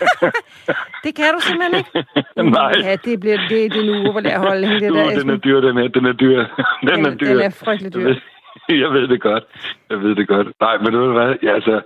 [1.05, 1.91] Det kan du simpelthen ikke.
[2.59, 2.73] Nej.
[2.87, 5.19] Ja, det bliver det, det upopulær holdning, det Uh, der.
[5.19, 6.37] den er dyr, den er, den er dyr.
[6.37, 7.27] Den, Den, er dyr.
[7.27, 7.99] den er frygtelig dyr.
[7.99, 8.07] Jeg
[8.69, 9.43] ved, jeg ved det godt.
[9.89, 10.47] Jeg ved det godt.
[10.61, 11.35] Nej, men ved du hvad?
[11.43, 11.81] Ja, altså,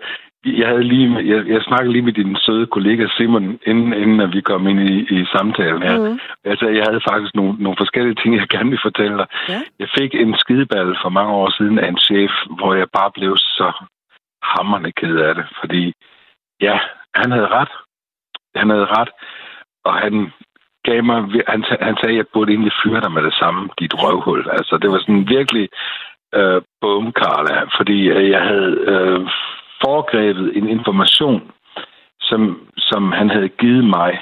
[0.45, 4.41] jeg havde lige, jeg, jeg snakkede lige med din søde kollega Simon, inden, inden vi
[4.41, 5.97] kom ind i, i samtalen her.
[6.09, 6.19] Mm.
[6.43, 9.27] Altså, jeg havde faktisk nogle, nogle forskellige ting, jeg gerne vil fortælle dig.
[9.49, 9.61] Ja.
[9.79, 13.37] Jeg fik en skideball for mange år siden af en chef, hvor jeg bare blev
[13.37, 13.71] så
[14.43, 15.93] hammerne ked af det, fordi
[16.61, 16.79] ja,
[17.15, 17.71] han havde ret.
[18.55, 19.09] Han havde ret,
[19.85, 20.31] og han
[20.83, 23.93] gav mig, han, han sagde, at jeg burde egentlig fyre dig med det samme, dit
[24.03, 24.47] røvhul.
[24.51, 25.69] Altså, det var sådan virkelig
[26.35, 29.19] øh, bum, Carla, fordi øh, jeg havde øh,
[29.83, 31.51] foregrebet en information,
[32.21, 34.19] som, som han havde givet mig,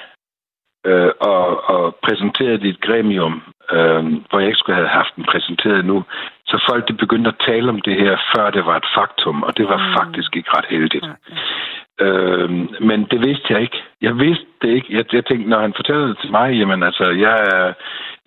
[0.85, 3.33] øh, og, og præsenteret i et gremium,
[3.71, 6.03] øh, hvor jeg ikke skulle have haft den præsenteret nu.
[6.45, 9.57] Så folk de begyndte at tale om det her, før det var et faktum, og
[9.57, 9.93] det var mm.
[9.99, 11.07] faktisk ikke ret heldigt.
[11.07, 12.05] Mm.
[12.05, 12.49] Øh,
[12.89, 13.83] men det vidste jeg ikke.
[14.01, 14.87] Jeg vidste det ikke.
[14.89, 17.37] Jeg, jeg tænkte, når han fortæller det til mig, jamen altså, jeg,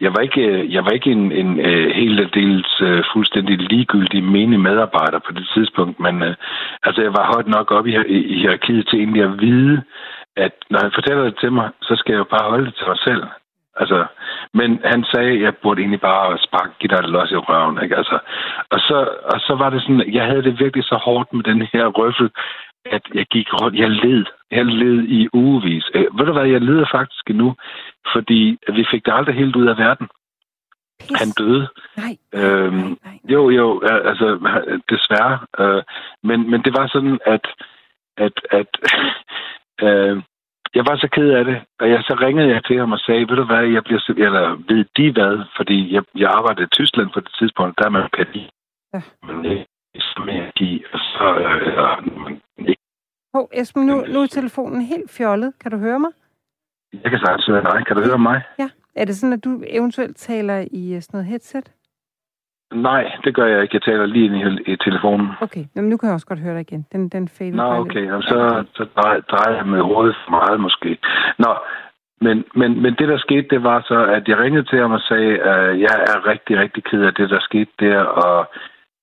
[0.01, 4.25] jeg var ikke, øh, jeg var ikke en, en, en helt dels uh, fuldstændig ligegyldig
[4.25, 6.35] menig medarbejder på det tidspunkt, men uh,
[6.83, 9.83] altså, jeg var højt nok op i, i, i hierarkiet til egentlig at vide,
[10.37, 12.87] at når han fortæller det til mig, så skal jeg jo bare holde det til
[12.89, 13.23] mig selv.
[13.77, 14.07] Altså,
[14.55, 17.83] men han sagde, at jeg burde egentlig bare sparke, give dig et los i røven.
[17.83, 17.97] Ikke?
[17.97, 18.19] Altså,
[18.71, 21.63] og, så, og så var det sådan, jeg havde det virkelig så hårdt med den
[21.73, 22.31] her røffel,
[22.85, 24.25] at jeg gik rundt, jeg led.
[24.51, 25.85] Jeg led i ugevis.
[25.95, 27.55] Øh, ved du hvad, jeg leder faktisk endnu,
[28.15, 30.09] fordi vi fik det aldrig helt ud af verden.
[31.01, 31.19] Pis.
[31.21, 31.69] Han døde.
[31.97, 32.17] Nej.
[32.35, 33.19] Øhm, nej, nej, nej.
[33.33, 34.27] Jo, jo, altså
[34.91, 35.39] desværre.
[35.59, 35.83] Øh,
[36.23, 37.47] men, men det var sådan, at,
[38.17, 38.71] at, at
[39.87, 40.23] øh,
[40.75, 43.29] jeg var så ked af det, og jeg, så ringede jeg til ham og sagde,
[43.29, 47.11] ved du hvad, jeg bliver, eller ved de hvad, fordi jeg, jeg arbejdede i Tyskland
[47.11, 48.51] på det tidspunkt, der man kan lide.
[48.95, 49.01] Ja.
[49.27, 49.67] Men det
[49.99, 52.83] som jeg give, og så øh, man ikke.
[53.35, 55.53] Hov, Esben, nu, nu er telefonen helt fjollet.
[55.61, 56.11] Kan du høre mig?
[56.93, 57.87] Jeg kan sagtens høre dig.
[57.87, 58.43] Kan du høre mig?
[58.59, 58.71] Ja.
[58.97, 61.73] Er det sådan, at du eventuelt taler i øh, sådan noget headset?
[62.75, 63.75] Nej, det gør jeg ikke.
[63.75, 65.29] Jeg taler lige ind i, i telefonen.
[65.41, 66.87] Okay, Jamen, nu kan jeg også godt høre dig igen.
[66.93, 68.11] Den, den fader Nå, okay.
[68.13, 70.99] Og så, så drejer, drejer jeg med hovedet for meget måske.
[71.39, 71.55] Nå,
[72.21, 75.01] men, men, men det, der skete, det var så, at jeg ringede til ham og
[75.01, 78.47] sagde, at jeg er rigtig, rigtig ked af det, der skete der, og,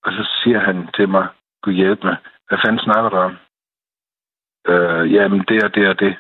[0.08, 1.28] og så siger han til mig,
[1.63, 2.17] Gud hjælp mig,
[2.48, 3.38] hvad fanden snakker du om?
[4.67, 6.15] Øh, jamen, det og det og det.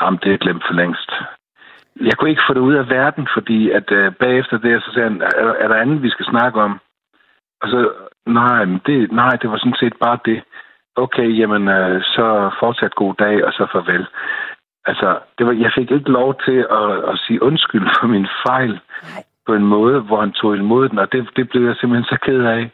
[0.00, 1.10] Jamen, det er glemt for længst.
[2.00, 5.08] Jeg kunne ikke få det ud af verden, fordi at øh, bagefter det, så sagde
[5.10, 6.80] han, er, er der andet, vi skal snakke om?
[7.62, 7.92] Og så,
[8.26, 10.42] nej, men det, nej, det var sådan set bare det.
[10.96, 14.06] Okay, jamen, øh, så fortsat god dag, og så farvel.
[14.86, 18.80] Altså, det var, jeg fik ikke lov til at, at sige undskyld for min fejl
[19.46, 22.18] på en måde, hvor han tog imod den, og det, det blev jeg simpelthen så
[22.22, 22.70] ked af.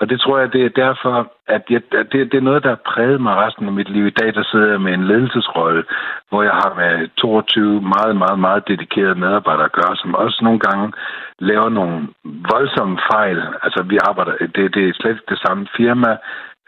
[0.00, 1.80] Og det tror jeg, det er derfor, at, jeg,
[2.12, 4.06] det, det er noget, der har præget mig resten af mit liv.
[4.06, 5.84] I dag, der sidder jeg med en ledelsesrolle,
[6.28, 10.60] hvor jeg har med 22 meget, meget, meget dedikerede medarbejdere at gøre, som også nogle
[10.66, 10.92] gange
[11.38, 12.08] laver nogle
[12.52, 13.38] voldsomme fejl.
[13.62, 16.10] Altså, vi arbejder, det, det er slet ikke det samme firma,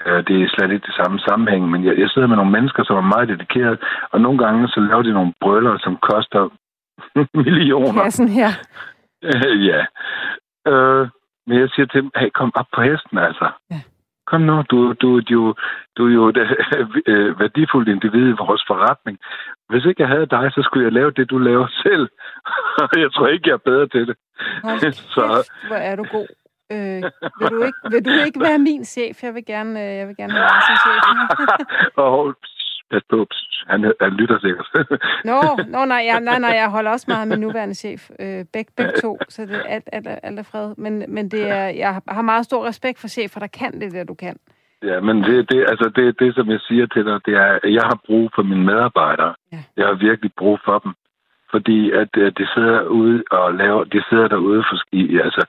[0.06, 2.84] øh, det er slet ikke det samme sammenhæng, men jeg, jeg sidder med nogle mennesker,
[2.84, 3.78] som er meget dedikerede,
[4.12, 6.42] og nogle gange så laver de nogle brøller, som koster
[7.46, 8.02] millioner.
[8.02, 8.50] Kassen her.
[9.70, 9.80] ja.
[10.72, 11.08] Øh,
[11.46, 13.50] men jeg siger til dem, hey, kom op på hesten, altså.
[13.70, 13.80] Ja.
[14.26, 15.54] Kom nu, du, du, du,
[15.96, 16.36] du er jo et
[17.12, 19.18] øh, værdifuldt individ i vores forretning.
[19.68, 22.08] Hvis ikke jeg havde dig, så skulle jeg lave det, du laver selv.
[22.96, 24.16] jeg tror ikke, jeg er bedre til det.
[24.64, 25.50] Hold så...
[25.68, 26.28] hvor er du god.
[26.72, 27.02] Øh,
[27.40, 29.22] vil, du ikke, vil du ikke være min chef?
[29.22, 31.02] Jeg vil gerne, øh, jeg vil gerne dig som chef.
[31.96, 32.32] oh,
[32.92, 33.26] pas på,
[33.70, 34.68] han, han lytter sikkert.
[35.30, 35.38] Nå,
[35.74, 38.10] no, nej, jeg, nej, nej, jeg holder også meget med min nuværende chef.
[38.20, 40.74] Øh, begge, begge to, så det er alt, alt, alt er fred.
[40.76, 44.04] Men, men det er, jeg har meget stor respekt for chefer, der kan det, der
[44.04, 44.36] du kan.
[44.82, 47.72] Ja, men det, det, altså det, det, som jeg siger til dig, det er, at
[47.74, 49.34] jeg har brug for mine medarbejdere.
[49.52, 49.62] Ja.
[49.76, 50.92] Jeg har virkelig brug for dem.
[51.50, 55.18] Fordi at, at de sidder ude og laver, de sidder derude for ski.
[55.26, 55.42] Altså,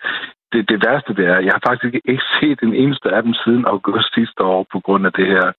[0.53, 3.65] det, det værste det er, jeg har faktisk ikke set en eneste af dem siden
[3.65, 5.51] august sidste år på grund af det her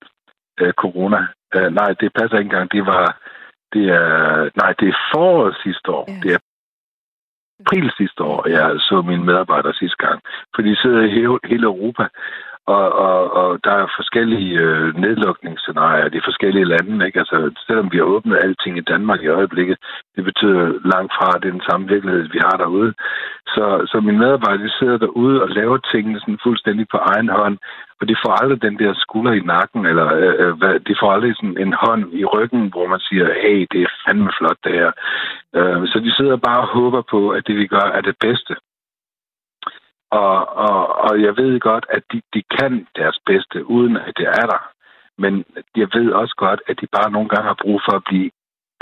[0.61, 1.21] øh, corona.
[1.57, 2.73] Uh, nej, det passer ikke engang.
[2.73, 3.21] Det var...
[3.73, 6.05] Det er, nej, det er foråret sidste år.
[6.09, 6.21] Ja.
[6.23, 6.39] Det er
[7.61, 10.23] april sidste år, jeg så mine medarbejdere sidste gang.
[10.55, 11.11] For de sidder i
[11.51, 12.09] hele Europa,
[12.67, 17.07] og, og, og der er forskellige øh, nedlukningsscenarier i de forskellige lande.
[17.07, 17.19] Ikke?
[17.19, 19.77] Altså, selvom vi har åbnet alting i Danmark i øjeblikket,
[20.17, 22.95] det betyder langt fra, at det er den samme virkelighed, vi har derude.
[23.55, 27.59] Så, så mine medarbejdere de sidder derude og laver tingene sådan fuldstændig på egen hånd,
[28.01, 31.13] og de får aldrig den der skulder i nakken, eller øh, øh hvad, de får
[31.13, 34.73] aldrig sådan en hånd i ryggen, hvor man siger, hey, det er fandme flot det
[34.73, 34.93] her.
[35.57, 38.55] Øh, så de sidder bare og håber på, at det vi gør er det bedste.
[40.21, 44.27] Og, og, og jeg ved godt, at de, de kan deres bedste, uden at det
[44.27, 44.63] er der.
[45.19, 45.45] Men
[45.77, 48.31] jeg ved også godt, at de bare nogle gange har brug for at blive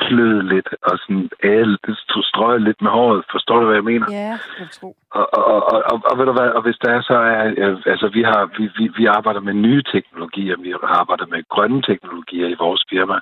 [0.02, 1.96] kløede lidt, og sådan æle, det
[2.30, 3.24] strøg lidt med håret.
[3.30, 4.06] Forstår du, hvad jeg mener?
[4.10, 4.94] Ja, jeg tror.
[5.18, 7.42] Og, og, og, og, og, ved du hvad, og hvis der er så er,
[7.86, 12.48] altså vi har, vi, vi, vi arbejder med nye teknologier, vi arbejder med grønne teknologier
[12.48, 13.16] i vores firma,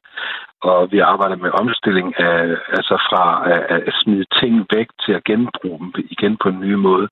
[0.62, 2.40] og vi arbejder med omstilling af,
[2.78, 6.74] altså fra at, at smide ting væk til at genbruge dem igen på en ny
[6.74, 7.08] måde.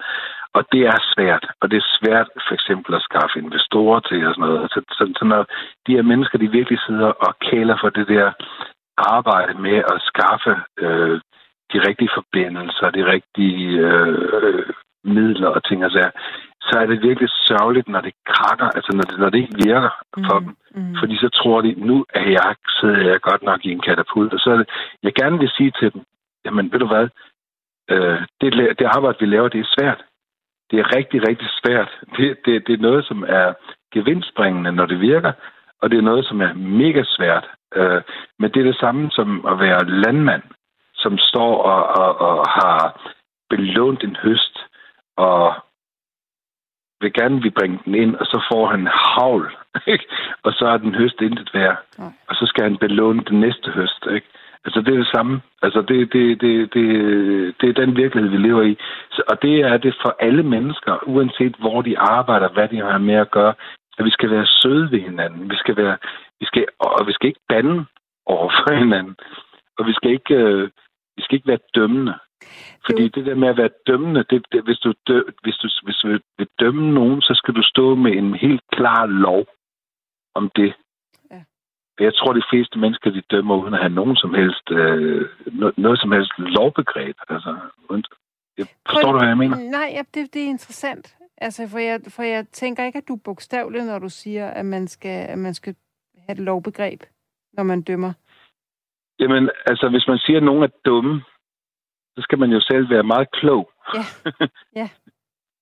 [0.53, 4.35] Og det er svært, og det er svært for eksempel at skaffe investorer til og
[4.35, 4.71] sådan noget.
[4.71, 5.47] Så, så, så når
[5.87, 8.33] de her mennesker, de virkelig sidder og kæler for det der
[8.99, 11.21] arbejde med at skaffe øh,
[11.73, 14.67] de rigtige forbindelser, de rigtige øh,
[15.05, 16.11] midler og ting og sager,
[16.61, 19.91] så er det virkelig sørgeligt, når det krakker, altså når det, når det ikke virker
[20.27, 20.57] for mm, dem.
[20.75, 20.97] Mm.
[21.01, 24.33] Fordi så tror de, nu er jeg, sidder jeg godt nok i en katapult.
[24.33, 24.69] Og så er det,
[25.03, 26.03] jeg gerne vil sige til dem,
[26.45, 27.09] jamen ved du hvad,
[27.91, 30.05] øh, det, det arbejde, vi laver, det er svært.
[30.71, 31.91] Det er rigtig, rigtig svært.
[32.17, 33.55] Det, det, det er noget, som er
[33.93, 35.33] gevinstbringende, når det virker,
[35.83, 37.47] og det er noget, som er mega svært.
[37.75, 38.03] Øh,
[38.39, 40.43] men det er det samme som at være landmand,
[40.95, 43.13] som står og, og, og har
[43.51, 44.59] belånt en høst,
[45.17, 45.55] og
[47.01, 49.51] vil gerne vi bringe den ind, og så får han havl,
[49.95, 50.05] ikke?
[50.43, 51.77] og så er den høst intet værd.
[51.99, 52.05] Ja.
[52.29, 54.07] Og så skal han belåne den næste høst.
[54.11, 54.27] Ikke?
[54.65, 55.41] Altså, det er det samme.
[55.63, 56.87] Altså, det, det, det, det,
[57.61, 58.79] det er den virkelighed, vi lever i.
[59.11, 62.99] Så, og det er det for alle mennesker, uanset hvor de arbejder, hvad de har
[62.99, 63.55] med at gøre,
[63.99, 65.51] at vi skal være søde ved hinanden.
[65.51, 65.97] Vi skal være,
[66.41, 67.85] vi skal, og vi skal ikke bande
[68.27, 69.17] over for hinanden.
[69.79, 70.71] Og vi skal ikke, øh,
[71.17, 72.15] vi skal ikke være dømmende.
[72.87, 75.97] Fordi det der med at være dømmende, det, det, hvis, du dø, hvis, du, hvis
[75.97, 79.47] du vil dømme nogen, så skal du stå med en helt klar lov
[80.35, 80.73] om det.
[81.31, 81.41] Ja.
[82.01, 85.79] Jeg tror, de fleste mennesker, de dømmer uden at have nogen som helst, øh, noget,
[85.79, 87.17] noget som helst lovbegreb.
[87.29, 87.57] Altså,
[88.59, 89.57] jeg forstår Prøv, du, hvad jeg mener?
[89.57, 91.18] Nej, ja, det, det er interessant.
[91.41, 94.67] Altså, for jeg, for jeg tænker ikke, at du er bogstavelig, når du siger, at
[94.67, 95.75] man skal, at man skal
[96.27, 97.01] have et lovbegreb,
[97.53, 98.13] når man dømmer.
[99.21, 101.23] Jamen, altså, hvis man siger, at nogen er dumme,
[102.17, 103.71] så skal man jo selv være meget klog.
[103.95, 104.05] Ja.
[104.81, 104.89] ja.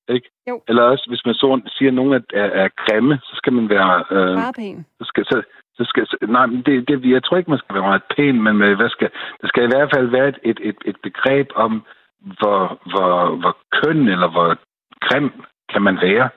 [0.09, 0.31] ikke?
[0.49, 0.62] Jo.
[0.68, 3.68] Eller også, hvis man så siger, at nogen er, er, er grimme, så skal man
[3.68, 4.05] være...
[4.11, 4.87] Øh, meget pæn.
[4.99, 5.43] Så skal, så,
[5.74, 8.57] så skal, så, nej, det, det, jeg tror ikke, man skal være meget pæn, men
[8.57, 9.11] med, hvad skal,
[9.41, 11.83] der skal i hvert fald være et, et, et, et begreb om,
[12.39, 14.59] hvor, hvor, hvor køn eller hvor
[15.01, 15.33] grim
[15.72, 16.28] kan man være.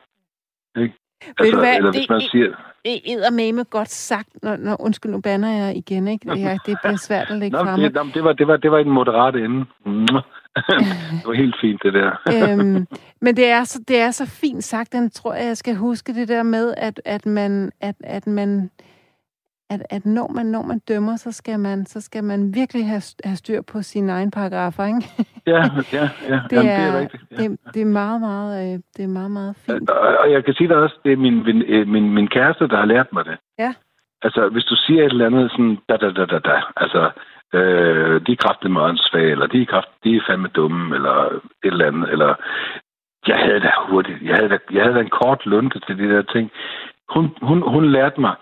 [0.82, 0.96] Ikke?
[1.28, 2.56] Altså, Ved hvad, eller hvis det, man siger...
[2.86, 6.38] Det er med godt sagt, når, når, undskyld, nu banner jeg igen, ikke?
[6.38, 7.80] Ja, det bliver svært at lægge Nå, frem.
[7.80, 9.60] Det, det, var, det, var, det var en moderat ende.
[11.20, 12.12] det var helt fint, det der.
[12.34, 12.88] øhm,
[13.22, 16.14] men det er, så, det er så fint sagt, den tror jeg, jeg skal huske
[16.14, 18.72] det der med, at, at man, at, at man
[19.70, 23.02] at, at når, man, når man dømmer, så skal man, så skal man virkelig have,
[23.24, 25.02] have styr på sine egne paragrafer, ikke?
[25.48, 25.62] ja,
[25.94, 26.40] ja, ja.
[26.50, 27.24] Det, Jamen, er, det er rigtigt.
[27.32, 27.36] Ja.
[27.36, 29.90] Det, det, er meget, meget, øh, det er meget, meget fint.
[29.90, 32.68] Og, og jeg kan sige dig også, det er min, min, øh, min, min kæreste,
[32.68, 33.38] der har lært mig det.
[33.60, 33.74] Ja.
[34.22, 37.12] Altså, hvis du siger et eller andet sådan, da, da, da, da, da, altså,
[37.54, 41.16] øh, de er kraftigt åndssvage, eller de er, kraft, de er fandme dumme, eller
[41.64, 42.36] et eller andet, eller
[43.28, 46.10] jeg havde da hurtigt, jeg havde da, jeg havde da en kort lunte til de
[46.14, 46.52] der ting.
[47.10, 48.36] Hun, hun, hun lærte mig,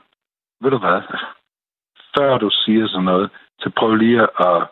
[0.62, 1.02] ved du hvad,
[2.18, 3.30] før du siger sådan noget,
[3.60, 4.68] så prøv lige at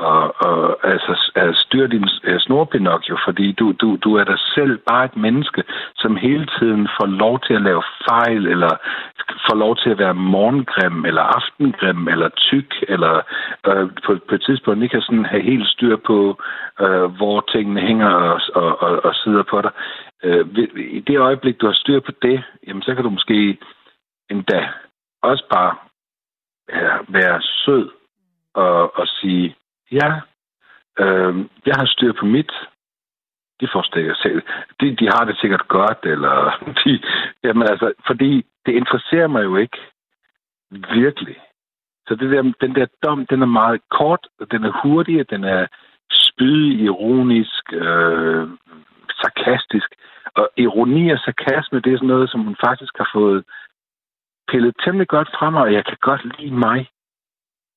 [0.00, 4.38] at, at, altså, at styre din øh, uh, snorpinocchio, fordi du, du, du er dig
[4.54, 5.64] selv bare et menneske,
[5.96, 8.76] som hele tiden får lov til at lave fejl, eller
[9.46, 13.20] får lov til at være morgengrim, eller aftengrim, eller tyk, eller
[13.66, 16.42] øh, på, på et tidspunkt ikke kan sådan have helt styr på,
[16.80, 19.70] øh, hvor tingene hænger og, og, og, og sidder på dig.
[20.24, 20.46] Øh,
[20.76, 23.58] I det øjeblik, du har styr på det, jamen, så kan du måske
[24.30, 24.68] endda
[25.22, 25.76] også bare
[27.08, 27.90] være sød
[28.54, 29.56] og, og sige,
[29.92, 30.20] ja,
[30.98, 32.52] øh, jeg har styr på mit.
[33.60, 34.42] De forstår selv.
[34.80, 36.34] De, de har det sikkert godt, eller
[36.84, 37.02] de,
[37.44, 39.78] jamen altså, fordi det interesserer mig jo ikke
[40.94, 41.36] virkelig.
[42.08, 45.66] Så det der, den der dom, den er meget kort, den er hurtig, den er
[46.12, 48.48] spydig, ironisk, øh,
[49.20, 49.94] sarkastisk.
[50.34, 53.44] Og ironi og sarkasme, det er sådan noget, som hun faktisk har fået
[54.52, 56.78] pillet temmelig godt frem, og jeg kan godt lide mig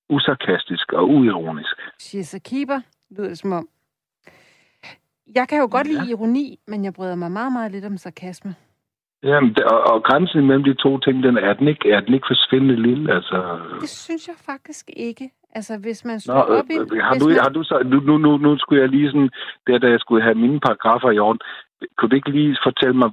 [0.09, 1.75] usarkastisk og uironisk.
[2.01, 3.67] She's a keeper, lyder det som om.
[5.35, 5.91] Jeg kan jo godt ja.
[5.91, 8.55] lide ironi, men jeg bryder mig meget, meget lidt om sarkasme.
[9.23, 12.27] Jamen, og, og grænsen mellem de to ting, den er, den ikke, er den ikke
[12.29, 13.13] forsvindende lille?
[13.13, 13.59] Altså...
[13.81, 15.31] Det synes jeg faktisk ikke.
[15.57, 16.77] Altså, hvis man står Nå, op i...
[16.77, 17.39] Øh, har, du, man...
[17.39, 17.75] har du så...
[17.85, 19.29] Nu, nu, nu, nu skulle jeg lige sådan...
[19.67, 21.39] Der, da jeg skulle have mine paragrafer i orden.
[21.97, 23.09] Kunne du ikke lige fortælle mig,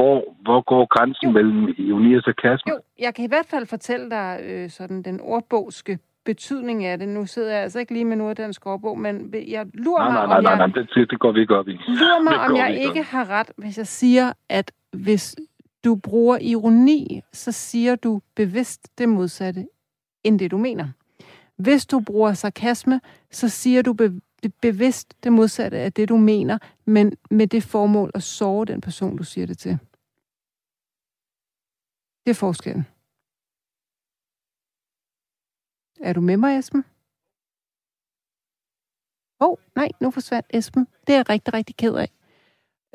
[0.00, 1.32] hvor, hvor går grænsen jo.
[1.32, 2.72] mellem ironi og sarkasme?
[2.72, 7.08] Jo, jeg kan i hvert fald fortælle dig øh, sådan den ordbogske betydning af det.
[7.08, 10.26] Nu sidder jeg altså ikke lige med af den skovbog, men jeg lurer nej, mig,
[10.26, 10.58] nej, om nej, jeg...
[10.58, 11.72] Nej, nej, det, det går vi ikke op i.
[11.72, 15.36] Lurer mig, om jeg ikke har ret, hvis jeg siger, at hvis
[15.84, 19.66] du bruger ironi, så siger du bevidst det modsatte,
[20.24, 20.88] end det du mener.
[21.56, 24.20] Hvis du bruger sarkasme, så siger du be-
[24.62, 29.16] bevidst det modsatte af det, du mener, men med det formål at sove den person,
[29.16, 29.78] du siger det til.
[32.24, 32.86] Det er forskellen.
[36.00, 36.84] Er du med mig, Esben?
[39.40, 40.86] Åh, oh, nej, nu forsvandt Esben.
[41.06, 42.10] Det er jeg rigtig, rigtig ked af.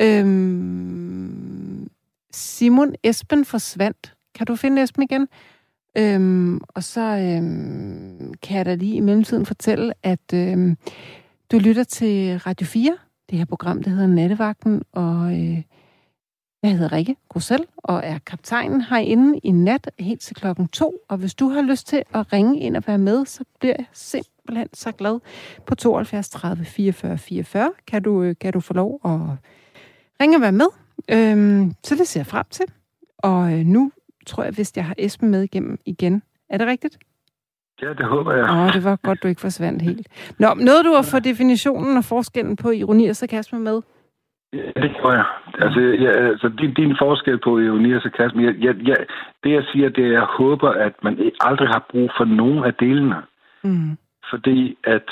[0.02, 1.90] Øhm,
[2.32, 4.16] Simon Esben forsvandt.
[4.36, 5.28] Kan du finde Esben igen?
[5.98, 10.78] Øhm, og så øhm, kan jeg da lige i mellemtiden fortælle, at øhm,
[11.52, 12.98] du lytter til Radio 4,
[13.30, 15.62] det her program, der hedder Nattevagten, og øh,
[16.70, 20.94] jeg hedder Rikke Grussel, og er kaptajnen herinde i nat helt til klokken to.
[21.10, 23.86] Og hvis du har lyst til at ringe ind og være med, så bliver jeg
[23.94, 25.20] simpelthen så glad.
[25.66, 29.20] På 72 30 44 44 kan du, øh, kan du få lov at
[30.22, 30.68] ringe og være med.
[31.12, 32.66] Øhm, så det ser jeg frem til.
[33.18, 33.92] Og øh, nu
[34.28, 36.24] tror jeg, hvis jeg har Esben med igennem igen.
[36.50, 36.98] Er det rigtigt?
[37.82, 38.50] Ja, det håber jeg.
[38.50, 40.08] Åh, det var godt, du ikke forsvandt helt.
[40.40, 43.82] Nå, nåede du at få definitionen og forskellen på ironi og sarkasme med?
[44.56, 45.26] Ja, det tror jeg.
[45.60, 48.98] Altså, ja, altså din, din forskel på ironi og sarkasme, jeg, jeg, jeg,
[49.44, 52.64] det jeg siger, det er, at jeg håber, at man aldrig har brug for nogen
[52.64, 53.16] af delene.
[53.64, 53.98] Mm.
[54.30, 55.10] Fordi at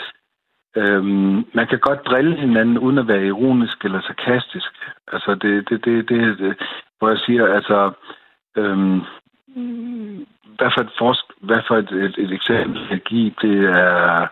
[0.77, 4.71] øhm, man kan godt drille hinanden, uden at være ironisk eller sarkastisk.
[5.13, 6.57] Altså, det, det, det, det, det
[6.99, 7.91] hvor jeg siger, altså,
[8.57, 9.01] øhm,
[10.57, 14.27] hvad for et, forsk, hvad for et, et, et eksempel jeg giver, det er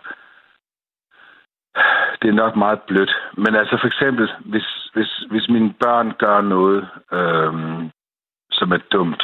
[2.22, 3.12] det er nok meget blødt.
[3.36, 7.90] Men altså for eksempel, hvis, hvis, hvis mine børn gør noget, øhm,
[8.50, 9.22] som er dumt.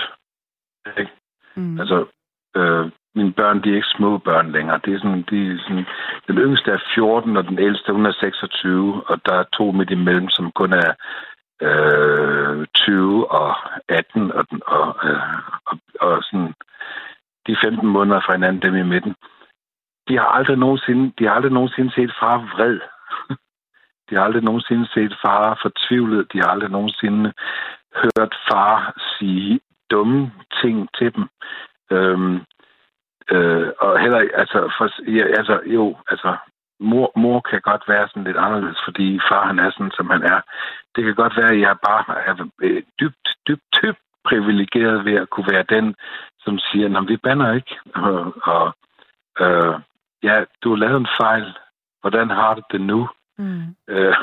[0.99, 1.13] Ikke?
[1.55, 1.81] Mm.
[1.81, 2.07] Altså,
[2.57, 4.81] øh, mine børn, de er ikke små børn længere.
[4.85, 5.87] Det er sådan, de er sådan,
[6.29, 9.91] den yngste er 14, og den ældste, hun er 26, og der er to midt
[9.91, 10.91] imellem, som kun er
[11.63, 13.57] øh, 20 og
[13.89, 16.55] 18, og, og, øh, og, og sådan,
[17.47, 19.15] de 15 måneder fra hinanden, dem i midten
[20.09, 22.81] de har aldrig nogensinde, de har aldrig nogensinde set far vred.
[24.11, 26.33] De har aldrig nogensinde set far fortvivlet.
[26.33, 27.33] De har aldrig nogensinde
[27.95, 30.33] hørt far sige dumme
[30.63, 31.29] ting til dem.
[31.91, 32.37] Øhm,
[33.31, 36.37] øh, og heller altså, for, ja, altså jo, altså
[36.81, 40.23] mor, mor kan godt være sådan lidt anderledes, fordi far han er sådan, som han
[40.23, 40.41] er.
[40.97, 45.31] Det kan godt være, at jeg bare er øh, dybt, dybt, dybt privilegeret ved at
[45.31, 45.95] kunne være den,
[46.45, 47.75] som siger, at vi banner ikke.
[47.95, 48.65] Og, og
[49.41, 49.75] øh,
[50.23, 51.55] ja, du har lavet en fejl.
[52.01, 53.09] Hvordan har du det nu?
[53.39, 53.63] Mm.
[53.89, 54.15] Øh,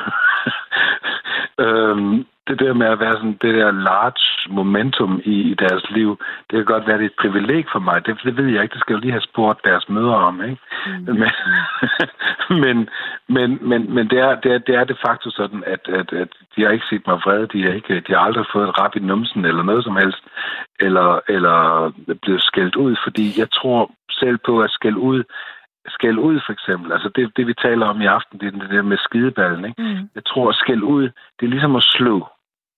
[1.66, 6.20] øhm, det der med at være sådan det der large momentum i, i deres liv,
[6.50, 8.06] det kan godt være det er et privileg for mig.
[8.06, 8.74] Det, det ved jeg ikke.
[8.74, 10.62] Det skal jo lige have spurgt deres mødre om, ikke?
[10.86, 11.16] Mm.
[11.20, 11.32] Men,
[12.64, 12.89] men,
[13.28, 16.30] men, men, men det, er, det, er, det er det faktisk sådan, at, at, at
[16.56, 17.48] de har ikke set mig vred.
[17.48, 20.24] De har, ikke, de har aldrig fået et rap i numsen eller noget som helst.
[20.80, 21.91] Eller, eller
[22.22, 25.24] blevet skældt ud, fordi jeg tror selv på at skælde ud
[25.88, 26.92] skæld ud, for eksempel.
[26.92, 29.66] Altså det, det, vi taler om i aften, det er det der med skideballen.
[29.66, 29.82] Ikke?
[29.82, 30.10] Mm.
[30.16, 31.04] Jeg tror, at skæld ud,
[31.40, 32.28] det er ligesom at slå.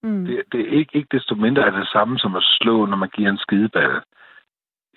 [0.04, 0.26] Mm.
[0.26, 3.10] Det, det er ikke, ikke desto mindre er det samme som at slå, når man
[3.10, 4.02] giver en skideball.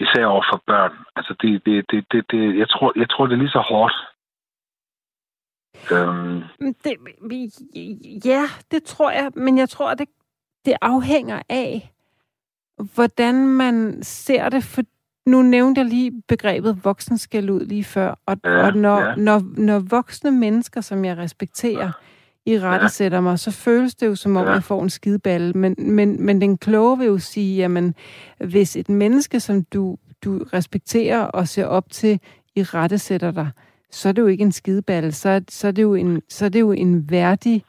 [0.00, 0.92] Især over for børn.
[1.16, 3.94] Altså det, det, det, det, det jeg, tror, jeg tror, det er lige så hårdt.
[5.92, 6.42] Øhm,
[6.80, 6.96] Det,
[8.24, 10.08] ja, det tror jeg, men jeg tror, det,
[10.64, 11.92] det afhænger af,
[12.94, 14.82] hvordan man ser det, for
[15.30, 19.14] nu nævnte jeg lige begrebet voksen skal ud lige før, og, Ja, og når, ja.
[19.14, 21.92] når, når voksne mennesker, som jeg respekterer,
[22.46, 24.52] i rette sætter mig, så føles det jo som om, Ja.
[24.52, 25.52] jeg får en skideballe.
[25.52, 27.94] Men, men, men den kloge vil jo sige, jamen,
[28.44, 32.20] hvis et menneske, som du, du respekterer og ser op til,
[32.56, 33.50] i rette sætter dig,
[33.90, 36.48] så er det jo ikke en skideballe, så, så, er, det jo en, så er
[36.48, 37.64] det jo en værdig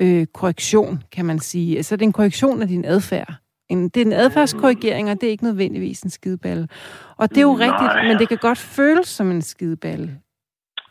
[0.00, 1.82] øh, korrektion, kan man sige.
[1.82, 3.34] Så er det en korrektion af din adfærd.
[3.68, 6.68] En, det er en adfærdskorrigering, og det er ikke nødvendigvis en skideballe.
[7.16, 7.66] Og det er jo Nej.
[7.66, 10.20] rigtigt, men det kan godt føles som en skideballe.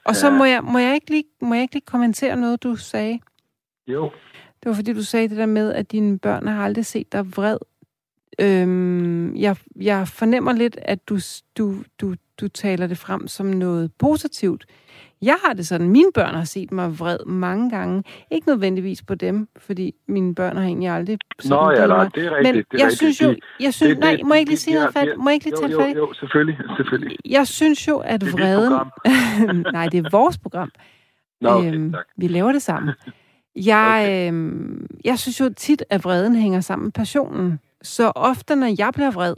[0.05, 0.38] Og så Ja.
[0.38, 3.19] må jeg, må, jeg ikke lige, må jeg ikke lige kommentere noget, du sagde.
[3.88, 4.11] jo,
[4.63, 7.38] Det var fordi, du sagde det der med, at dine børn har aldrig set dig
[7.38, 7.57] vred.
[8.39, 11.17] Øhm, jeg, jeg fornemmer lidt, at du,
[11.57, 14.65] du, du, du taler det frem som noget positivt.
[15.21, 18.03] Jeg har det sådan, mine børn har set mig vred mange gange.
[18.31, 22.25] Ikke nødvendigvis på dem, fordi mine børn har egentlig aldrig sådan Nå ja, nej, det
[22.25, 22.55] er rigtigt.
[22.55, 22.97] Men det er jeg rigtigt.
[22.97, 25.07] synes jo, jeg synes, det- nej, det- må jeg ikke lige sige de noget fat?
[25.17, 25.97] Må jeg ikke lige jo, tale jo, færdigt?
[25.97, 27.17] Jo, selvfølgelig, selvfølgelig.
[27.25, 29.63] Jeg synes jo, at Det er vreden...
[29.73, 30.71] nej, det er vores program.
[31.41, 32.05] Nå, okay, Øhm, tak.
[32.17, 32.93] vi laver det sammen.
[33.55, 34.27] Jeg, okay.
[34.27, 37.59] øhm, jeg synes jo tit, at vreden hænger sammen med passionen.
[37.81, 39.33] Så ofte, når jeg bliver vred,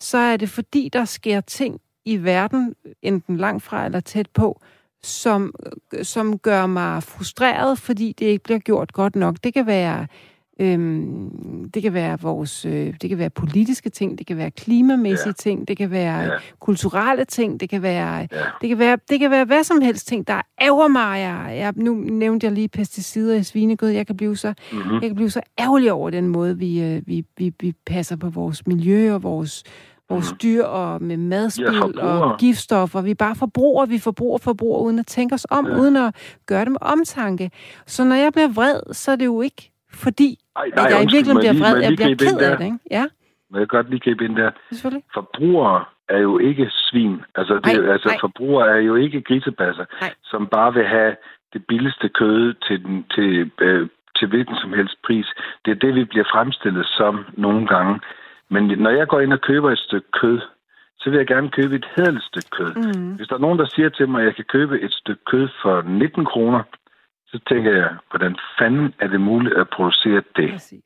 [0.00, 4.60] så er det fordi, der sker ting i verden, enten langt fra eller tæt på,
[5.02, 5.54] som,
[6.02, 9.36] som gør mig frustreret, fordi det ikke bliver gjort godt nok.
[9.44, 10.06] Det kan være
[10.60, 15.28] Øhm, det kan være vores, øh, det kan være politiske ting, det kan være klimamæssige
[15.28, 15.32] ja.
[15.32, 16.30] ting, det kan være ja.
[16.58, 18.26] kulturelle ting, det kan være, ja.
[18.60, 21.20] det kan være, det kan være hvad som helst ting, der ærger mig.
[21.20, 23.88] Jeg, jeg, nu nævnte jeg lige pesticider i svinegød.
[23.88, 24.92] Jeg kan blive så, mm-hmm.
[24.92, 28.28] jeg kan blive så ærgerlig over den måde, vi, øh, vi, vi, vi passer på
[28.28, 29.64] vores miljø og vores
[30.10, 33.02] vores dyr og med madspil ja, og giftstoffer.
[33.02, 35.78] Vi bare forbruger, vi forbruger, forbruger, uden at tænke os om, ja.
[35.80, 37.50] uden at gøre det med omtanke.
[37.86, 41.02] Så når jeg bliver vred, så er det jo ikke fordi, ej, nej, at jeg
[41.02, 41.82] i virkeligheden bliver vred.
[41.82, 42.78] Jeg bliver ked af det, ikke?
[42.90, 43.04] Ja.
[43.50, 44.50] Må jeg godt lige gribe ind der?
[45.14, 47.22] Forbrugere er jo ikke svin.
[47.34, 48.16] Altså, det, ej, altså ej.
[48.20, 50.12] forbrugere er jo ikke grisebasser, ej.
[50.24, 51.16] som bare vil have
[51.52, 55.26] det billigste kød til, den, til, øh, til hvilken som helst pris.
[55.64, 58.00] Det er det, vi bliver fremstillet som nogle gange.
[58.50, 60.40] Men når jeg går ind og køber et stykke kød,
[60.98, 62.72] så vil jeg gerne købe et hederligt stykke kød.
[62.74, 63.16] Mm.
[63.16, 65.48] Hvis der er nogen, der siger til mig, at jeg kan købe et stykke kød
[65.62, 66.62] for 19 kroner,
[67.26, 70.50] så tænker jeg, hvordan fanden er det muligt at producere det?
[70.50, 70.84] Præcis.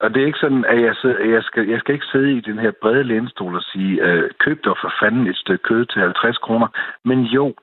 [0.00, 2.40] Og det er ikke sådan, at jeg, sidder, jeg, skal, jeg skal ikke sidde i
[2.40, 6.00] den her brede lænestol og sige, øh, køb dig for fanden et stykke kød til
[6.00, 6.68] 50 kroner.
[7.04, 7.54] Men jo,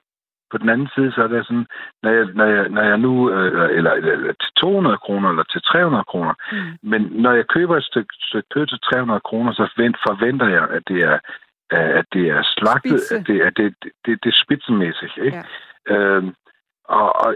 [0.52, 1.68] på den anden side, så er det sådan,
[2.04, 5.62] når jeg, når jeg, når jeg nu, øh, eller, eller til 200 kroner, eller til
[5.62, 6.90] 300 kroner, mm.
[6.90, 9.64] men når jeg køber et stykke, stykke kød til 300 kroner, så
[10.08, 11.20] forventer jeg, at det er,
[12.00, 15.44] at det er slagtet, at det er, det, det, det, det er spidsemæssigt, ikke?
[15.90, 15.96] Ja.
[15.96, 16.34] Øhm,
[16.84, 17.36] og, og,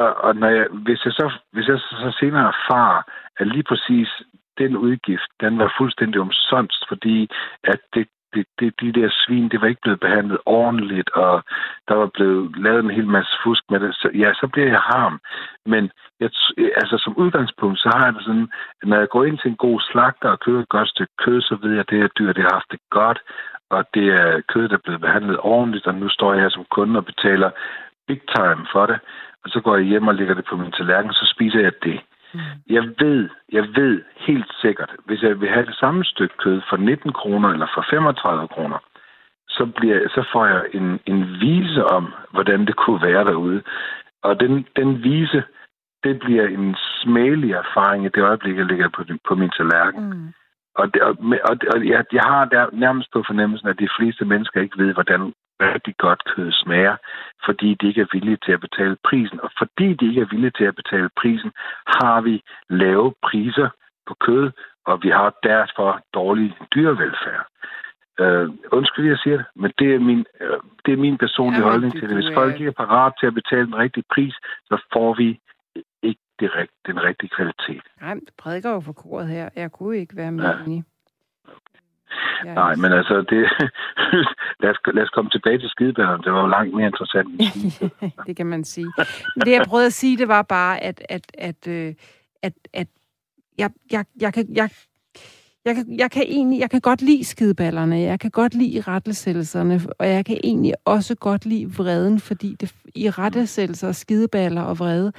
[0.00, 3.02] og, og når jeg, hvis, jeg så, hvis jeg så senere erfarer,
[3.40, 4.08] at lige præcis
[4.58, 7.30] den udgift, den var fuldstændig omsonst, fordi
[7.64, 11.44] at det det, det, de der svin, det var ikke blevet behandlet ordentligt, og
[11.88, 13.94] der var blevet lavet en hel masse fusk med det.
[13.94, 15.20] Så ja, så bliver jeg harm.
[15.66, 16.30] Men jeg,
[16.80, 18.48] altså, som udgangspunkt, så har jeg det sådan,
[18.82, 21.40] at når jeg går ind til en god slagter og køber et godt stykke kød,
[21.42, 23.18] så ved jeg, at det her dyr, det har haft det godt,
[23.70, 26.64] og det er kød, der er blevet behandlet ordentligt, og nu står jeg her som
[26.70, 27.50] kunde og betaler
[28.08, 28.98] big time for det,
[29.44, 31.72] og så går jeg hjem og lægger det på min tallerken, og så spiser jeg
[31.82, 32.00] det.
[32.70, 36.76] Jeg ved, jeg ved helt sikkert, hvis jeg vil have det samme stykke kød for
[36.76, 38.78] 19 kroner eller for 35 kroner,
[39.48, 43.62] så, bliver, så får jeg en, en vise om, hvordan det kunne være derude.
[44.22, 45.42] Og den, den vise,
[46.04, 50.10] det bliver en smagelig erfaring i det øjeblik, jeg ligger på, på min tallerken.
[50.10, 50.32] Mm.
[50.74, 51.16] Og, det, og,
[51.48, 54.94] og, og jeg, jeg har der nærmest på fornemmelsen, at de fleste mennesker ikke ved,
[54.94, 56.96] hvordan rigtig godt kød smager,
[57.44, 59.40] fordi de ikke er villige til at betale prisen.
[59.40, 61.52] Og fordi de ikke er villige til at betale prisen,
[61.86, 63.68] har vi lave priser
[64.06, 64.50] på kød,
[64.86, 67.46] og vi har derfor dårlig dyrevelfærd.
[68.20, 71.70] Uh, undskyld, jeg siger det, men det er min, uh, det er min personlige ja,
[71.70, 72.14] holdning til det.
[72.14, 74.34] Hvis folk ikke er parat til at betale den rigtige pris,
[74.64, 75.40] så får vi
[76.02, 76.50] ikke det,
[76.86, 77.82] den rigtige kvalitet.
[78.00, 79.48] Nej, det prædiker jo for koret her.
[79.56, 80.82] Jeg kunne ikke være med ja.
[82.44, 83.40] Ja, Nej, men altså, det,
[84.62, 86.22] lad, os, lad os komme tilbage til skidebærerne.
[86.22, 87.28] Det var jo langt mere interessant.
[88.26, 88.92] det kan man sige.
[89.44, 91.94] Det, jeg prøvede at sige, det var bare, at, at, at, øh,
[92.42, 92.88] at, at
[93.58, 94.70] jeg, jeg, jeg, kan, jeg,
[95.66, 99.80] jeg, kan, jeg, kan egentlig, jeg kan godt lide skideballerne, jeg kan godt lide rettelsættelserne,
[99.98, 105.12] og jeg kan egentlig også godt lide vreden, fordi det, i rettelsættelser, skideballer og vrede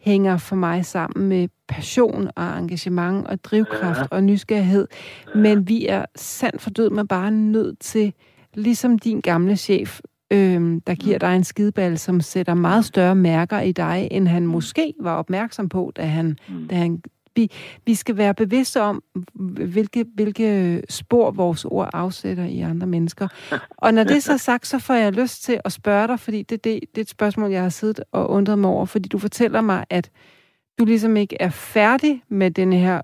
[0.00, 4.06] hænger for mig sammen med passion og engagement og drivkraft ja.
[4.10, 4.88] og nysgerrighed.
[5.34, 8.12] Men vi er sandt for død med bare nødt til,
[8.54, 10.00] ligesom din gamle chef,
[10.30, 14.46] øhm, der giver dig en skideball, som sætter meget større mærker i dig, end han
[14.46, 16.68] måske var opmærksom på, da han, mm.
[16.68, 17.02] da han
[17.36, 17.50] vi,
[17.86, 19.02] vi skal være bevidste om,
[19.34, 23.28] hvilke, hvilke spor vores ord afsætter i andre mennesker.
[23.70, 26.42] Og når det er så sagt, så får jeg lyst til at spørge dig, fordi
[26.42, 29.18] det, det, det er et spørgsmål, jeg har siddet og undret mig over, fordi du
[29.18, 30.10] fortæller mig, at
[30.78, 33.02] du ligesom ikke er færdig med den her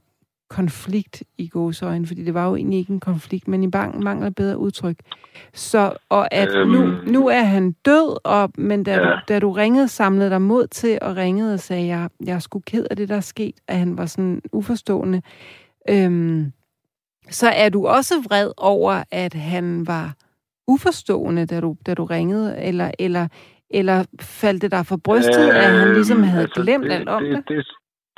[0.50, 4.30] konflikt i gåsøjne, fordi det var jo egentlig ikke en konflikt, men i banken mangler
[4.30, 4.96] bedre udtryk.
[5.54, 9.00] Så, og at øhm, nu, nu er han død, og, men da, ja.
[9.00, 12.38] du, da du ringede, samlede dig mod til og ringede og sagde, jeg, jeg er
[12.38, 15.22] sgu ked af det, der er sket, at han var sådan uforstående,
[15.88, 16.52] øhm,
[17.30, 20.14] så er du også vred over, at han var
[20.68, 23.28] uforstående, da du, da du ringede, eller, eller,
[23.70, 27.08] eller faldt det der for brystet, øh, at han ligesom havde altså, glemt det, alt
[27.08, 27.44] om det?
[27.48, 27.66] det?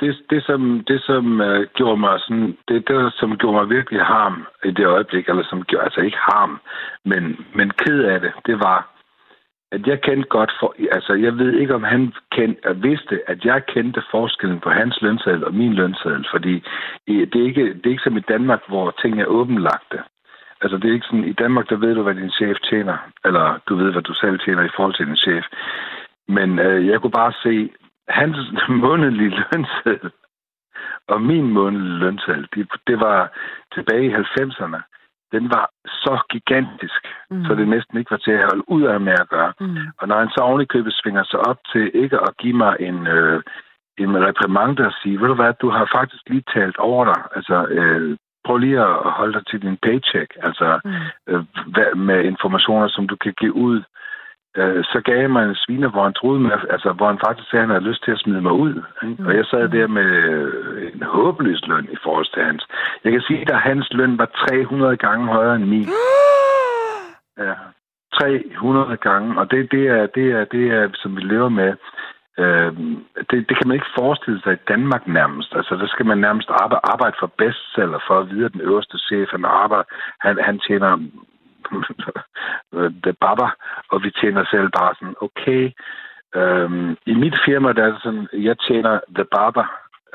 [0.03, 4.01] Det, det, som, det, som øh, gjorde mig sådan, det, det, som gjorde mig virkelig
[4.01, 6.59] harm i det øjeblik, eller som gjorde, altså ikke harm,
[7.05, 8.79] men, men ked af det, det var,
[9.71, 13.65] at jeg kendte godt for, altså jeg ved ikke, om han kendte, vidste, at jeg
[13.65, 16.63] kendte forskellen på hans lønseddel og min lønseddel, fordi
[17.07, 19.99] det er, ikke, det er ikke som i Danmark, hvor ting er åbenlagte.
[20.61, 23.59] Altså det er ikke sådan, i Danmark, der ved du, hvad din chef tjener, eller
[23.69, 25.45] du ved, hvad du selv tjener i forhold til din chef.
[26.27, 27.69] Men øh, jeg kunne bare se,
[28.19, 28.37] hans
[28.85, 30.11] månedlige lønseddel
[31.07, 33.19] og min månedlige lønseddel, det, det var
[33.73, 34.81] tilbage i 90'erne.
[35.31, 37.01] Den var så gigantisk,
[37.31, 37.45] mm.
[37.45, 39.53] så det næsten ikke var til at holde ud af med at gøre.
[39.59, 39.77] Mm.
[39.99, 43.43] Og når han så ovenikøbet svinger sig op til ikke at give mig en, øh,
[43.97, 47.21] en reprimand at sige, ved du hvad, du har faktisk lige talt over dig.
[47.35, 50.31] Altså, øh, prøv lige at holde dig til din paycheck.
[50.43, 50.91] Altså, mm.
[51.27, 53.81] øh, med informationer, som du kan give ud
[54.57, 57.49] øh, så gav jeg mig en sviner, hvor han troede med, altså, hvor han faktisk
[57.49, 58.75] sagde, at han havde lyst til at smide mig ud.
[59.03, 59.21] Ikke?
[59.21, 59.27] Mm.
[59.27, 62.67] Og jeg sad der med øh, en håbløs løn i forhold til hans.
[63.03, 65.89] Jeg kan sige, at hans løn var 300 gange højere end min.
[67.45, 67.53] ja,
[68.21, 71.73] 300 gange, og det, det, er, det, er, det er, som vi lever med.
[72.37, 72.71] Øh,
[73.29, 75.55] det, det kan man ikke forestille sig i Danmark nærmest.
[75.55, 78.97] Altså, der skal man nærmest arbejde, arbejde for bestseller for at vide, at den øverste
[78.97, 79.83] chef, han arbejder,
[80.19, 80.97] han, han tjener
[83.05, 83.47] the baba,
[83.91, 85.71] og vi tjener selv bare sådan, okay.
[86.35, 89.63] Øhm, I mit firma, der er det sådan, jeg tjener the baba,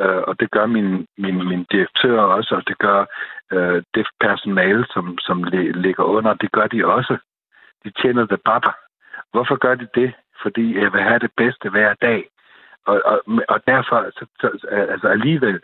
[0.01, 3.05] øh, og det gør min, min, min direktør også, og det gør
[3.53, 5.45] øh, det personale, som, som
[5.75, 7.17] ligger under, det gør de også.
[7.85, 8.73] De tjener the baba.
[9.33, 10.13] Hvorfor gør de det?
[10.43, 12.29] Fordi jeg vil have det bedste hver dag.
[12.87, 15.61] Og, og, og derfor, så, så, altså alligevel,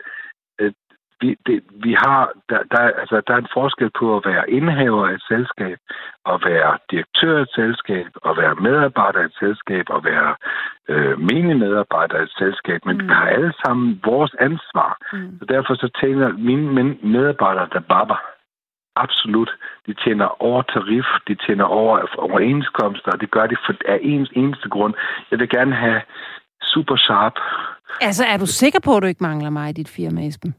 [1.21, 5.07] vi, det, vi har, der, der, altså, der er en forskel på at være indehaver
[5.07, 5.77] af et selskab,
[6.25, 10.35] og være direktør af et selskab, og være medarbejder af et selskab, og være
[10.89, 12.79] øh, menig medarbejder af et selskab.
[12.85, 13.07] Men mm.
[13.07, 14.97] vi har alle sammen vores ansvar.
[15.13, 15.37] Mm.
[15.39, 18.19] Så derfor så tjener mine medarbejdere, der babber,
[18.95, 19.51] absolut.
[19.87, 24.29] De tjener over tarif, de tjener over overenskomster, og det gør de for, af ens
[24.35, 24.93] eneste grund.
[25.31, 26.01] Jeg vil gerne have
[26.61, 27.35] super sharp.
[28.01, 30.55] Altså, er du sikker på, at du ikke mangler mig i dit firma, Esben?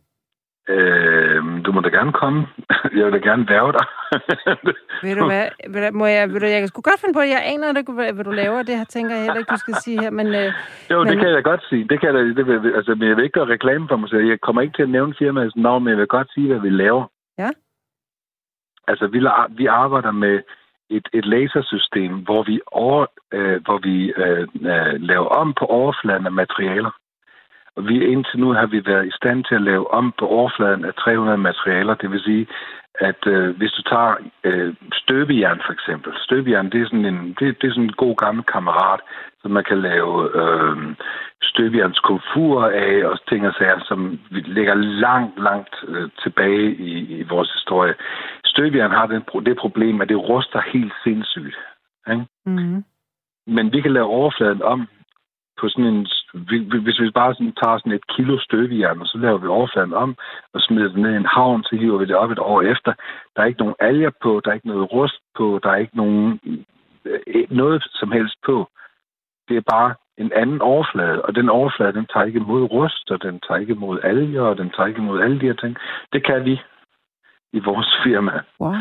[0.68, 2.46] Øh, du må da gerne komme.
[2.96, 3.86] Jeg vil da gerne være dig.
[5.04, 5.92] ved du hvad?
[5.92, 7.28] Må jeg, vil du, jeg kan sgu godt finde på det.
[7.28, 8.62] Jeg aner ikke, hvad du laver.
[8.62, 10.10] Det her tænker jeg heller ikke, du skal sige her.
[10.10, 10.52] Men, øh,
[10.90, 11.08] jo, men...
[11.08, 11.88] det kan jeg godt sige.
[11.90, 14.28] Det kan jeg, det vil, altså, men jeg vil ikke gøre reklame for mig selv.
[14.28, 16.70] Jeg kommer ikke til at nævne firmaets navn, men jeg vil godt sige, hvad vi
[16.70, 17.04] laver.
[17.38, 17.50] Ja.
[18.88, 20.40] Altså, vi, vi arbejder med
[20.90, 26.26] et, et lasersystem, hvor vi, over, øh, hvor vi øh, øh, laver om på overfladen
[26.26, 26.90] af materialer.
[27.76, 30.84] Og vi, indtil nu har vi været i stand til at lave om på overfladen
[30.84, 31.94] af 300 materialer.
[31.94, 32.46] Det vil sige,
[32.94, 34.14] at øh, hvis du tager
[34.44, 36.12] øh, støbejern for eksempel.
[36.24, 39.00] Støbejern, det er sådan en, det, det er sådan en god gammel kammerat,
[39.42, 40.76] som man kan lave øh,
[41.42, 42.00] støbejerns
[42.74, 47.94] af og ting og sager, som ligger langt, langt øh, tilbage i, i vores historie.
[48.44, 51.58] Støbejern har den, det problem, at det ruster helt sindssygt.
[52.10, 52.26] Ikke?
[52.46, 52.84] Mm-hmm.
[53.46, 54.88] Men vi kan lave overfladen om
[55.60, 56.06] på sådan en
[56.84, 60.16] hvis vi bare sådan tager sådan et kilo støbejern, og så laver vi overfladen om
[60.54, 62.92] og smider det ned i en havn, så hiver vi det op et år efter.
[63.36, 65.96] Der er ikke nogen alger på, der er ikke noget rust på, der er ikke
[65.96, 66.40] nogen
[67.04, 68.68] øh, noget som helst på.
[69.48, 73.22] Det er bare en anden overflade, og den overflade, den tager ikke imod rust, og
[73.22, 75.76] den tager ikke imod alger, og den tager ikke imod alle de her ting.
[76.12, 76.60] Det kan vi
[77.52, 78.32] i vores firma.
[78.60, 78.72] Wow.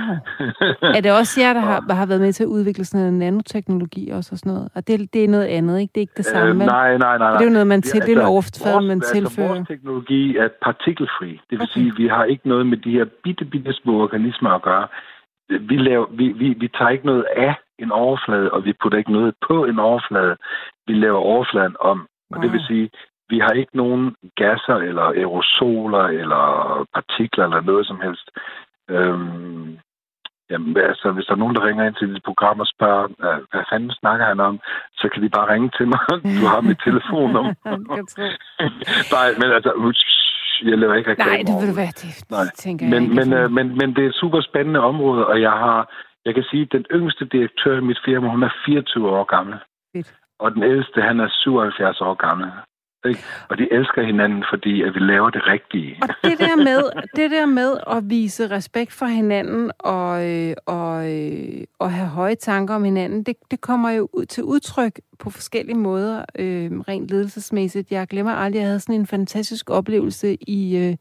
[0.97, 4.09] Er det også jer, der har, har været med til at udvikle sådan en nanoteknologi
[4.09, 4.69] også og sådan noget?
[4.75, 5.91] Og det, det er noget andet, ikke?
[5.91, 7.17] Det er ikke det samme, øh, Nej, nej, nej.
[7.17, 7.31] nej.
[7.31, 9.47] Det er jo noget, man til, det er altså, overfladen, man altså, tilfører.
[9.47, 11.31] Vores teknologi er partikelfri.
[11.49, 11.73] Det vil okay.
[11.73, 14.87] sige, at vi har ikke noget med de her bitte, bitte små organismer at gøre.
[15.49, 19.11] Vi, laver, vi, vi, vi tager ikke noget af en overflade, og vi putter ikke
[19.11, 20.35] noget på en overflade.
[20.87, 22.07] Vi laver overfladen om.
[22.31, 22.43] Og wow.
[22.43, 22.89] det vil sige,
[23.29, 26.45] vi har ikke nogen gasser eller aerosoler eller
[26.93, 28.29] partikler eller noget som helst.
[28.89, 29.79] Øhm,
[30.49, 33.07] jamen, altså, hvis der er nogen, der ringer ind til dit program og spørger,
[33.51, 34.59] hvad fanden snakker han om,
[34.99, 35.99] så kan de bare ringe til mig.
[36.41, 37.53] Du har mit telefonnummer.
[39.15, 39.71] Nej, men altså,
[40.63, 42.45] jeg laver ikke reklame Nej, det vil du være, det Nej.
[42.55, 45.51] tænker men, jeg men, øh, men, men det er et super spændende område, og jeg
[45.51, 45.79] har,
[46.25, 49.55] jeg kan sige, at den yngste direktør i mit firma, hun er 24 år gammel.
[49.95, 50.13] Fedt.
[50.39, 52.47] Og den ældste, han er 77 år gammel.
[53.05, 53.19] Ikke?
[53.49, 55.97] Og de elsker hinanden, fordi at vi laver det rigtige.
[56.01, 61.13] Og det der med, det der med at vise respekt for hinanden og, øh, og,
[61.13, 65.29] øh, og have høje tanker om hinanden, det, det kommer jo ud til udtryk på
[65.29, 67.91] forskellige måder, øh, rent ledelsesmæssigt.
[67.91, 70.95] Jeg glemmer aldrig, at jeg havde sådan en fantastisk oplevelse i øh,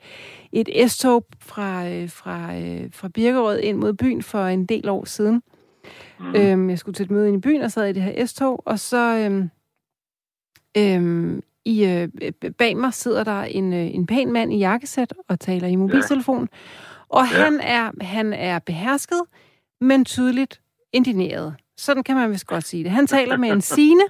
[0.53, 5.05] et S-tog fra, øh, fra, øh, fra Birkerød ind mod byen for en del år
[5.05, 5.43] siden.
[6.21, 6.35] Mm.
[6.35, 8.63] Øh, jeg skulle til et møde ind i byen og sad i det her S-tog,
[8.67, 9.29] og så...
[9.31, 9.49] Øh,
[10.79, 12.09] Øhm, i, øh,
[12.59, 16.49] bag mig sidder der en, øh, en pæn mand i jakkesæt og taler i mobiltelefon.
[16.53, 16.59] Ja.
[17.09, 17.45] Og ja.
[17.45, 19.21] han, er, han er behersket,
[19.81, 20.61] men tydeligt
[20.93, 21.55] indineret.
[21.79, 22.93] Sådan kan man vist godt sige det.
[22.93, 24.05] Han taler med en Sine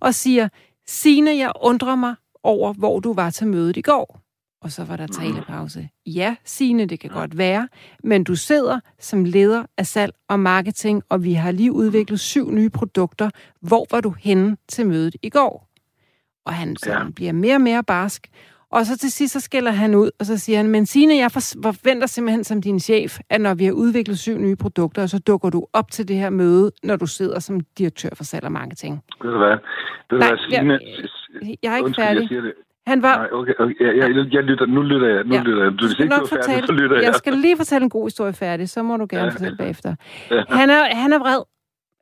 [0.00, 0.48] og siger,
[0.86, 4.20] Sine, jeg undrer mig over, hvor du var til mødet i går.
[4.62, 5.88] Og så var der talepause.
[6.06, 7.68] Ja, Sine, det kan godt være,
[8.04, 12.50] men du sidder som leder af salg og marketing, og vi har lige udviklet syv
[12.50, 13.30] nye produkter.
[13.60, 15.68] Hvor var du henne til mødet i går?
[16.46, 16.98] Og han så ja.
[17.16, 18.26] bliver mere og mere barsk.
[18.70, 21.30] Og så til sidst, så skælder han ud, og så siger han, men Signe, jeg
[21.32, 25.50] forventer simpelthen som din chef, at når vi har udviklet syv nye produkter, så dukker
[25.50, 29.02] du op til det her møde, når du sidder som direktør for salg og marketing.
[29.22, 29.48] Ved du hvad?
[29.48, 29.58] Ved
[30.10, 30.72] du hvad, Signe?
[31.42, 32.20] Jeg, jeg er ikke Undskyld, færdig.
[32.20, 32.52] Jeg siger det.
[32.86, 33.16] Han var...
[33.16, 33.74] Nej, okay, okay.
[33.80, 35.24] Jeg, jeg, jeg lytter, nu lytter jeg.
[35.24, 35.42] Nu Ja.
[35.42, 35.72] lytter jeg.
[35.80, 37.04] Du, skal nok er færdig, fortælle- så lytter jeg.
[37.04, 39.30] Jeg skal lige fortælle en god historie færdig, så må du gerne Ja.
[39.30, 39.94] fortælle bagefter.
[40.30, 40.42] Ja.
[40.48, 41.42] Han er, han er vred,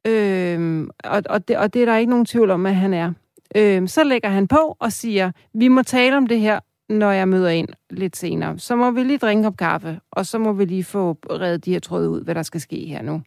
[0.06, 3.12] øhm, og, og, det, og det er der ikke nogen tvivl om, at han er.
[3.54, 7.28] Øhm, så lægger han på og siger, vi må tale om det her, når jeg
[7.28, 8.58] møder ind lidt senere.
[8.58, 11.72] Så må vi lige drikke op kaffe, og så må vi lige få reddet de
[11.72, 13.22] her tråde ud, hvad der skal ske her nu.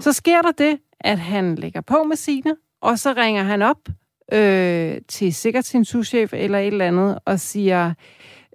[0.00, 3.88] Så sker der det, at han lægger på med sine, og så ringer han op
[4.32, 7.94] øh, til sikkert sin souschef eller et eller andet, og siger,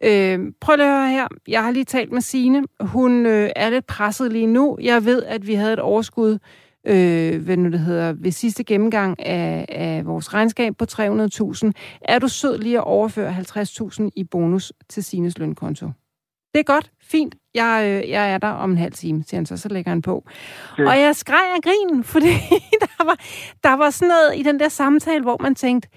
[0.03, 2.63] øh, prøv lige at høre her, jeg har lige talt med Sine.
[2.79, 4.77] Hun øh, er lidt presset lige nu.
[4.81, 6.39] Jeg ved, at vi havde et overskud
[6.87, 11.71] øh, hvad nu det hedder, ved sidste gennemgang af, af vores regnskab på 300.000.
[12.01, 15.89] Er du sød lige at overføre 50.000 i bonus til Sines lønkonto?
[16.53, 17.35] Det er godt, fint.
[17.55, 20.01] Jeg, øh, jeg er der om en halv time, siger han så, så lægger han
[20.01, 20.25] på.
[20.73, 20.85] Okay.
[20.85, 22.33] Og jeg skreg af grin, fordi
[22.83, 23.17] der var,
[23.63, 25.89] der var sådan noget i den der samtale, hvor man tænkte,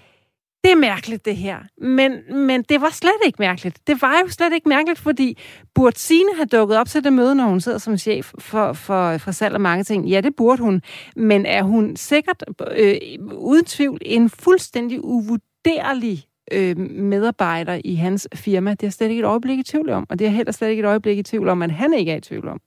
[0.67, 1.59] det er mærkeligt det her.
[1.79, 3.87] Men, men det var slet ikke mærkeligt.
[3.87, 5.39] Det var jo slet ikke mærkeligt, fordi
[5.75, 9.19] burde Signe have dukket op til det møde, når hun sidder som chef for, for,
[9.19, 10.09] for salg og marketing?
[10.09, 10.83] Ja, det burde hun.
[11.17, 12.45] Men er hun sikkert
[12.77, 12.97] øh,
[13.33, 18.71] uden tvivl en fuldstændig uvurderlig øh, medarbejder i hans firma?
[18.71, 20.07] Det er jeg slet ikke et øjeblik i tvivl om.
[20.11, 22.17] Og det er heller slet ikke et øjeblik i tvivl om, at han ikke er
[22.17, 22.61] i tvivl om.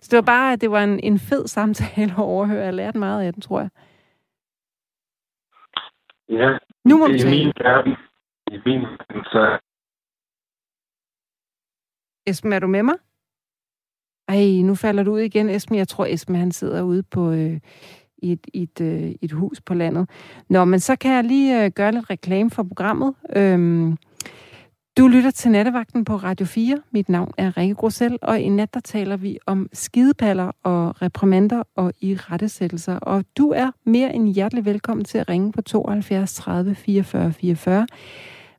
[0.00, 2.64] Så det var bare, at det var en, en fed samtale at overhøre.
[2.64, 3.68] Jeg lærte meget af den, tror jeg.
[6.28, 7.30] Ja, nu må du i tale.
[7.30, 7.92] min verden,
[8.52, 9.58] i min verden, så
[12.26, 12.94] Esben, er du med mig?
[14.28, 15.76] Ej, nu falder du ud igen, Esben.
[15.78, 17.60] Jeg tror, Esben han sidder ude på øh,
[18.18, 20.10] i et, i et, øh, et hus på landet.
[20.48, 23.14] Nå, men så kan jeg lige øh, gøre lidt reklame for programmet.
[23.36, 23.96] Øhm,
[24.96, 26.78] du lytter til Nattevagten på Radio 4.
[26.90, 31.62] Mit navn er Rikke Grussel, og i nat der taler vi om skidepaller og reprimander
[31.76, 32.96] og i rettesættelser.
[32.96, 37.86] Og du er mere end hjertelig velkommen til at ringe på 72 30 44 44.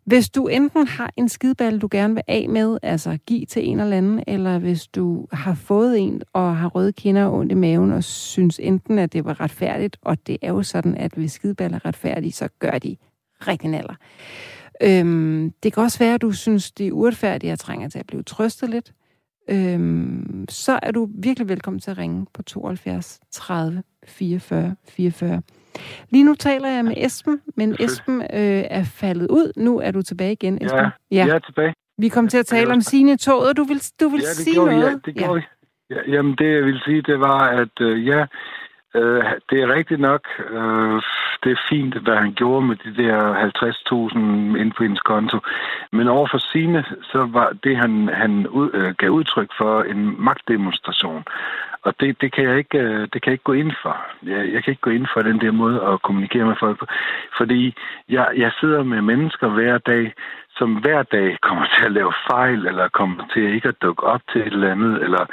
[0.05, 3.79] Hvis du enten har en skideballe, du gerne vil af med, altså give til en
[3.79, 7.55] eller anden, eller hvis du har fået en og har røde kinder og ondt i
[7.55, 11.31] maven og synes enten, at det var retfærdigt, og det er jo sådan, at hvis
[11.31, 12.95] skideballer er retfærdige, så gør de
[13.47, 13.95] rigtig naller.
[14.81, 18.07] Øhm, det kan også være, at du synes, det er uretfærdigt og trænger til at
[18.07, 18.93] blive trøstet lidt.
[19.49, 25.41] Øhm, så er du virkelig velkommen til at ringe på 72 30 44 44.
[26.09, 29.51] Lige nu taler jeg med Esben, men Esben øh, er faldet ud.
[29.57, 30.79] Nu er du tilbage igen, Esben.
[30.79, 31.25] ja, ja.
[31.25, 31.73] jeg er tilbage.
[31.97, 33.57] Vi kom til at tale om sine toget.
[33.57, 34.91] Du vil, du vil Ja, det sige gjorde vi, noget?
[34.91, 35.41] ja, det gjorde vi.
[35.89, 38.25] Ja, jamen, det jeg ville sige, det var, at øh, ja,
[38.95, 40.21] øh, det er rigtigt nok.
[40.49, 41.01] Øh,
[41.43, 43.17] det er fint, hvad han gjorde med de der
[44.11, 44.17] 50.000
[44.61, 45.39] ind på hendes konto.
[45.91, 50.23] Men over for sine, så var det, han, han ud, øh, gav udtryk for, en
[50.23, 51.23] magtdemonstration.
[51.83, 53.95] Og det, det, kan jeg ikke, øh, det kan jeg ikke gå ind for.
[54.23, 56.85] Jeg, jeg kan ikke gå ind for den der måde at kommunikere med folk på.
[57.37, 57.75] Fordi
[58.09, 60.13] jeg, jeg sidder med mennesker hver dag,
[60.57, 64.21] som hver dag kommer til at lave fejl, eller kommer til ikke at dukke op
[64.31, 65.25] til et eller andet, eller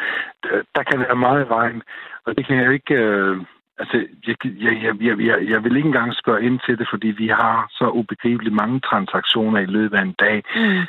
[0.51, 1.83] øh, der kan være meget i vejen.
[2.27, 2.95] Og det kan jeg ikke...
[2.95, 3.37] Øh,
[3.79, 3.97] altså,
[4.27, 7.67] jeg, jeg, jeg, jeg, jeg, vil ikke engang spørge ind til det, fordi vi har
[7.71, 10.43] så ubegribeligt mange transaktioner i løbet af en dag.
[10.57, 10.83] Mm.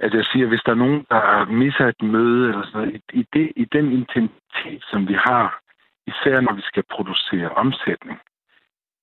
[0.00, 3.20] at jeg siger, hvis der er nogen, der misser et møde, eller sådan noget, i,
[3.20, 5.60] i, det, i den intensitet, som vi har,
[6.06, 8.18] især når vi skal producere omsætning,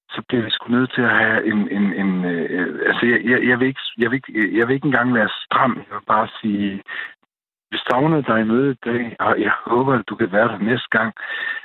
[0.10, 1.60] så bliver vi sgu nødt til at have en...
[1.78, 4.86] en, en øh, altså, jeg, jeg, jeg, vil ikke, jeg, vil ikke, jeg vil ikke
[4.92, 5.74] engang være stram.
[5.78, 6.84] Jeg vil bare sige,
[7.76, 10.58] vi savnede dig i møde i dag, og jeg håber, at du kan være der
[10.58, 11.14] næste gang.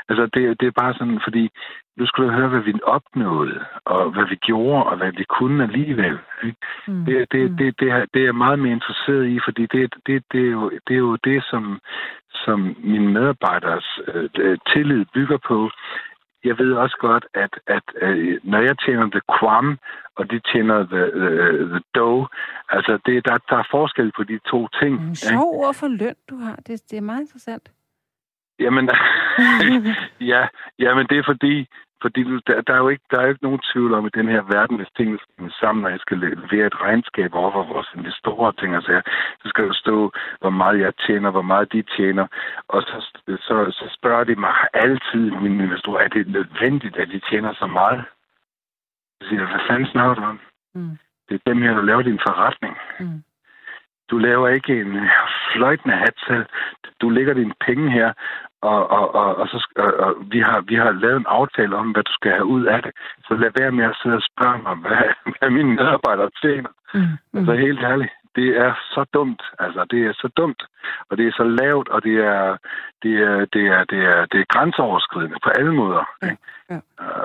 [0.08, 1.44] Altså, det, det er bare sådan, fordi
[1.96, 5.62] nu skulle du høre, hvad vi opnåede, og hvad vi gjorde, og hvad vi kunne
[5.62, 6.18] alligevel.
[6.44, 6.58] Ikke?
[6.88, 7.04] Mm.
[7.04, 10.24] Det, det, det, det, er, det er jeg meget mere interesseret i, fordi det, det,
[10.32, 11.80] det, er, jo, det er jo det, som,
[12.44, 13.88] som mine medarbejderes
[14.38, 15.70] øh, tillid bygger på.
[16.44, 19.78] Jeg ved også godt, at, at øh, når jeg tjener the crumb,
[20.16, 21.30] og de tjener the, the,
[21.72, 22.26] the dough,
[22.68, 25.08] altså det, der, der er forskel på de to ting.
[25.08, 26.56] Mm, sjov ord for løn, du har.
[26.66, 27.70] Det, det er meget interessant.
[28.58, 28.90] Jamen,
[30.32, 30.42] ja,
[30.78, 31.68] jamen det er fordi,
[32.02, 34.28] fordi der, der, er jo ikke, der er jo ikke nogen tvivl om i den
[34.28, 37.90] her verden, hvis tingene skal sammen, når jeg skal levere et regnskab over for vores
[37.96, 39.02] investorer og ting, og så,
[39.42, 42.26] så skal der stå, hvor meget jeg tjener, hvor meget de tjener.
[42.68, 42.96] Og så,
[43.26, 47.66] så, så spørger de mig altid, mine investorer, er det nødvendigt, at de tjener så
[47.66, 48.04] meget?
[49.20, 50.40] Så siger jeg, hvad fanden snakker du om?
[50.74, 50.98] Mm.
[51.28, 52.76] Det er dem her, der laver din forretning.
[53.00, 53.22] Mm.
[54.10, 55.08] Du laver ikke en
[55.52, 56.46] fløjtende hat selv.
[57.00, 58.12] Du lægger dine penge her,
[58.62, 61.90] og, og, og, og, så, og, og vi, har, vi har lavet en aftale om,
[61.92, 62.92] hvad du skal have ud af det.
[63.26, 65.04] Så lad være med at sidde og spørge mig, hvad,
[65.38, 66.70] hvad mine medarbejdere tjener.
[66.94, 67.00] Mm.
[67.00, 67.38] Mm.
[67.38, 69.42] Altså helt ærligt, det er så dumt.
[69.58, 70.62] Altså, det er så dumt,
[71.10, 72.56] og det er så lavt, og det er,
[73.02, 76.04] det er, det er, det er, det er grænseoverskridende på alle måder.
[76.22, 76.36] Ja.
[76.70, 76.80] Ja.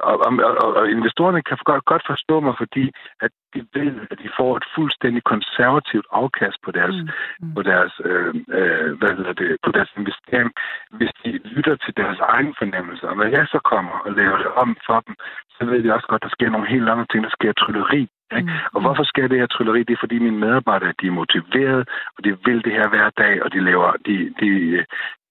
[0.10, 0.32] Og, og,
[0.64, 2.86] og, og investorerne kan godt, godt forstå mig, fordi
[3.22, 7.10] at de ved, at de får et fuldstændig konservativt afkast på deres, mm.
[7.48, 7.54] Mm.
[7.56, 10.52] På deres, øh, øh, hvad hedder det, på deres investering,
[10.98, 13.08] hvis de lytter til deres egen fornemmelser.
[13.08, 15.16] Og når jeg så kommer og laver det om for dem,
[15.56, 17.24] så ved de også godt, at der sker nogle helt andre ting.
[17.24, 18.10] Der sker trylleri.
[18.32, 18.52] Ikke?
[18.52, 18.74] Mm.
[18.74, 19.84] Og hvorfor sker det her trylleri?
[19.84, 23.44] Det er, fordi mine medarbejdere de er motiveret, og de vil det her hver dag,
[23.44, 24.50] og de laver, de, de,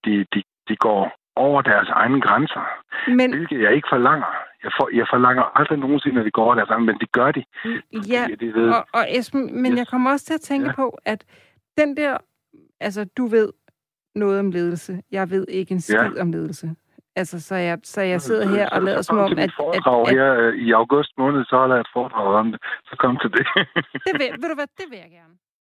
[0.05, 2.65] de, de, de går over deres egne grænser.
[3.09, 3.35] Men...
[3.35, 4.31] Hvilket jeg ikke forlanger.
[4.65, 7.33] Jeg, for, jeg forlanger aldrig nogensinde, at de går over deres egne, men det gør
[7.33, 7.45] de.
[7.65, 8.69] Mm, ja, de ved.
[8.69, 9.79] og, og Esben, men yes.
[9.79, 10.75] jeg kommer også til at tænke ja.
[10.75, 11.25] på, at
[11.79, 12.17] den der,
[12.81, 13.49] altså du ved
[14.15, 15.03] noget om ledelse.
[15.11, 16.21] Jeg ved ikke en skid ja.
[16.21, 16.75] om ledelse.
[17.17, 19.39] Altså, så jeg, så jeg sidder her og lader som om, at...
[19.39, 19.51] At,
[19.87, 22.61] at, her øh, i august måned, så holder jeg et foredrag om det.
[22.85, 23.47] Så kom til det.
[24.07, 25.35] det vil, vil du hvad, det vil jeg gerne.